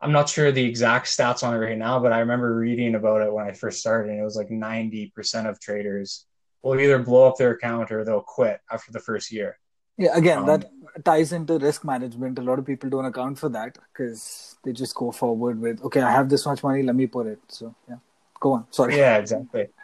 [0.00, 3.22] I'm not sure the exact stats on it right now, but I remember reading about
[3.22, 6.24] it when I first started, and it was like 90% of traders
[6.62, 9.58] will either blow up their account or they'll quit after the first year.
[9.96, 10.70] Yeah, again, um, that
[11.04, 12.38] ties into risk management.
[12.38, 16.02] A lot of people don't account for that because they just go forward with, okay,
[16.02, 17.40] I have this much money, let me put it.
[17.48, 17.96] So, yeah
[18.40, 18.66] go on.
[18.70, 18.96] Sorry.
[18.96, 19.68] Yeah, exactly.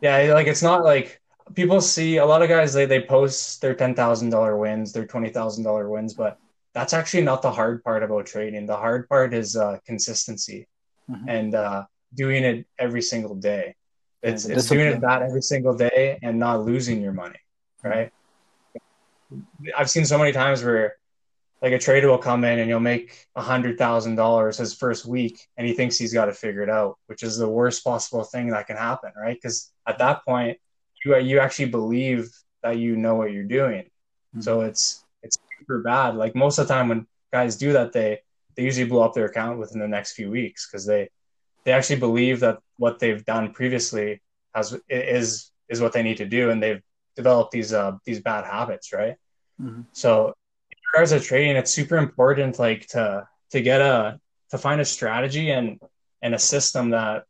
[0.00, 1.20] Yeah, like it's not like
[1.54, 5.08] people see a lot of guys they, they post their ten thousand dollar wins, their
[5.08, 6.38] twenty thousand dollar wins, but
[6.72, 8.64] that's actually not the hard part about trading.
[8.64, 10.68] The hard part is uh, consistency
[11.10, 11.28] mm-hmm.
[11.28, 11.82] and uh,
[12.14, 13.74] doing it every single day.
[14.22, 17.40] It's, it's doing it that every single day and not losing your money,
[17.82, 18.12] right?
[19.76, 20.96] I've seen so many times where
[21.62, 25.06] like a trader will come in and he'll make a hundred thousand dollars his first
[25.06, 28.24] week and he thinks he's got to figure it out which is the worst possible
[28.24, 30.58] thing that can happen right because at that point
[31.04, 32.28] you you actually believe
[32.62, 34.40] that you know what you're doing mm-hmm.
[34.40, 38.18] so it's it's super bad like most of the time when guys do that they
[38.56, 41.08] they usually blow up their account within the next few weeks because they
[41.64, 44.20] they actually believe that what they've done previously
[44.54, 46.82] has is is what they need to do, and they've
[47.16, 49.16] developed these uh, these bad habits, right?
[49.60, 49.82] Mm-hmm.
[49.92, 50.34] So,
[50.70, 54.84] in regards to trading, it's super important, like to to get a to find a
[54.84, 55.80] strategy and
[56.20, 57.24] and a system that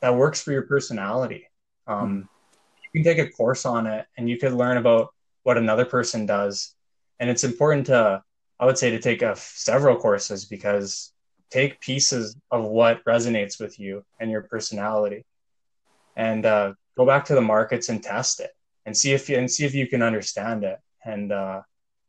[0.00, 1.48] that works for your personality.
[1.86, 2.18] Um, mm-hmm.
[2.92, 5.12] You can take a course on it, and you could learn about
[5.42, 6.74] what another person does,
[7.18, 8.22] and it's important to
[8.58, 11.12] I would say to take a, several courses because
[11.50, 15.24] take pieces of what resonates with you and your personality
[16.16, 18.50] and uh, go back to the markets and test it
[18.86, 21.60] and see if you and see if you can understand it and uh,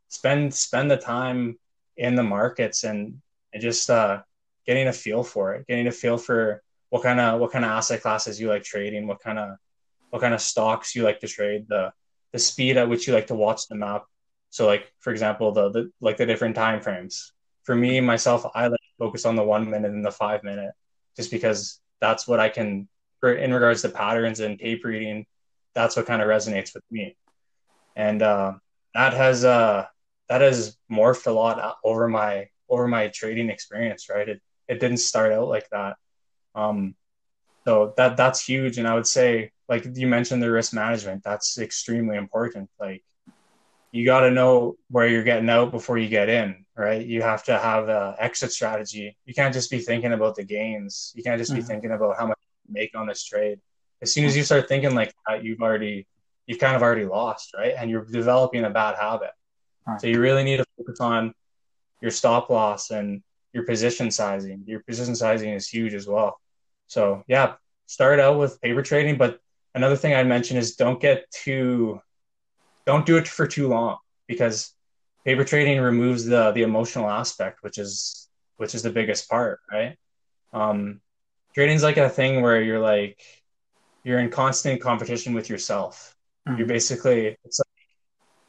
[0.08, 1.58] spend spend the time
[1.98, 3.22] in the markets and,
[3.54, 4.22] and just uh,
[4.66, 7.72] getting a feel for it getting a feel for what kind of what kind of
[7.72, 9.58] asset classes you like trading what kind of
[10.10, 11.92] what kind of stocks you like to trade the
[12.32, 14.04] the speed at which you like to watch the map
[14.50, 17.34] so like for example the, the like the different time frames.
[17.64, 20.72] For me myself i like focus on the one minute and the five minute
[21.16, 22.88] just because that's what I can,
[23.24, 25.26] in regards to patterns and tape reading,
[25.74, 27.16] that's what kind of resonates with me.
[27.96, 28.54] And uh,
[28.94, 29.86] that has uh,
[30.30, 34.10] that has morphed a lot over my over my trading experience.
[34.10, 35.98] Right, it it didn't start out like that.
[36.56, 36.96] Um,
[37.66, 41.24] so that that's huge, and I would say, like you mentioned, the risk management.
[41.24, 42.70] That's extremely important.
[42.80, 43.04] Like
[43.96, 47.06] you got to know where you're getting out before you get in, right?
[47.06, 49.16] You have to have an exit strategy.
[49.26, 51.14] You can't just be thinking about the gains.
[51.16, 51.62] You can't just mm-hmm.
[51.62, 52.38] be thinking about how much
[52.68, 53.62] you make on this trade.
[54.02, 56.08] As soon as you start thinking like that, you've already,
[56.46, 57.74] you've kind of already lost, right?
[57.78, 59.32] And you're developing a bad habit.
[59.88, 60.02] Right.
[60.02, 61.34] So you really need to focus on
[62.02, 63.24] your stop loss and
[63.54, 64.66] your position sizing.
[64.68, 66.42] Your position sizing is huge as well.
[66.88, 67.54] So yeah,
[67.86, 69.40] start out with paper trading, but
[69.74, 72.02] another thing I'd mention is don't get too
[72.86, 74.74] don't do it for too long because
[75.26, 79.98] paper trading removes the the emotional aspect, which is which is the biggest part, right?
[80.54, 81.02] Um,
[81.54, 83.22] trading's like a thing where you're like
[84.04, 86.16] you're in constant competition with yourself.
[86.48, 86.60] Mm-hmm.
[86.60, 87.88] You're basically it's like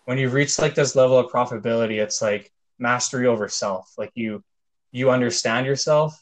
[0.05, 3.93] when you reach like this level of profitability, it's like mastery over self.
[3.97, 4.45] Like you
[4.93, 6.12] you understand yourself,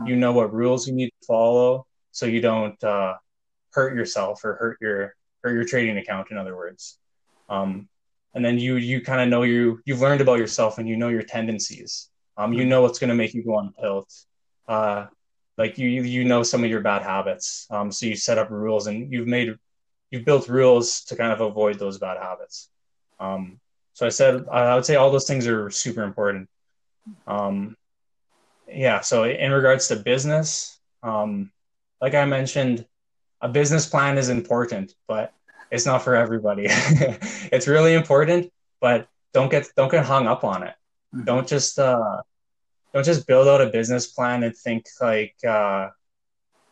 [0.00, 0.08] mm-hmm.
[0.08, 3.14] you know what rules you need to follow, so you don't uh,
[3.72, 6.30] hurt yourself or hurt your hurt your trading account.
[6.30, 6.98] In other words,
[7.48, 7.88] um,
[8.34, 11.08] and then you you kind of know you you've learned about yourself and you know
[11.08, 12.10] your tendencies.
[12.36, 14.12] Um, you know what's going to make you go on tilt.
[14.68, 15.06] Uh,
[15.56, 17.66] like you you know some of your bad habits.
[17.70, 19.56] Um, so you set up rules and you've made
[20.10, 22.70] you've built rules to kind of avoid those bad habits.
[23.18, 23.58] Um,
[23.92, 26.48] so I said I would say all those things are super important.
[27.26, 27.76] Um,
[28.68, 29.00] yeah.
[29.00, 31.50] So in regards to business, um,
[32.00, 32.86] like I mentioned,
[33.40, 35.32] a business plan is important, but
[35.70, 36.66] it's not for everybody.
[36.68, 40.74] it's really important, but don't get don't get hung up on it.
[41.14, 41.24] Mm-hmm.
[41.24, 42.22] Don't just uh,
[42.92, 45.88] don't just build out a business plan and think like uh,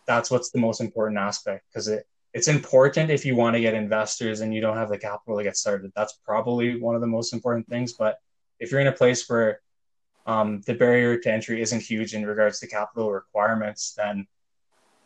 [0.07, 3.73] that's what's the most important aspect because it it's important if you want to get
[3.73, 5.91] investors and you don't have the capital to get started.
[5.97, 7.95] That's probably one of the most important things.
[7.95, 8.19] But
[8.61, 9.61] if you're in a place where
[10.27, 14.27] um, the barrier to entry isn't huge in regards to capital requirements, then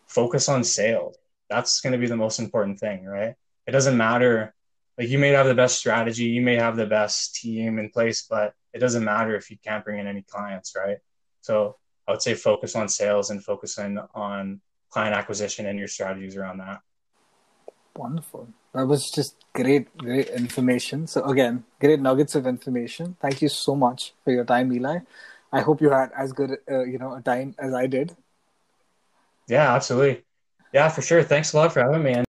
[0.09, 1.16] focus on sales.
[1.49, 3.36] That's going to be the most important thing, right?
[3.67, 4.55] It doesn't matter.
[4.99, 8.27] Like you may have the best strategy, you may have the best team in place,
[8.29, 10.99] but it doesn't matter if you can't bring in any clients, right?
[11.41, 16.37] So I would say focus on sales and focusing on client acquisition and your strategies
[16.37, 16.81] around that.
[17.97, 18.49] Wonderful.
[18.75, 21.07] That was just great, great information.
[21.07, 23.17] So again, great nuggets of information.
[23.21, 24.99] Thank you so much for your time, Eli.
[25.53, 28.17] I hope you had as good, uh, you know, a time as I did.
[29.49, 30.25] Yeah, absolutely.
[30.73, 31.25] Yeah, for sure.
[31.25, 32.25] Thanks a lot for having me.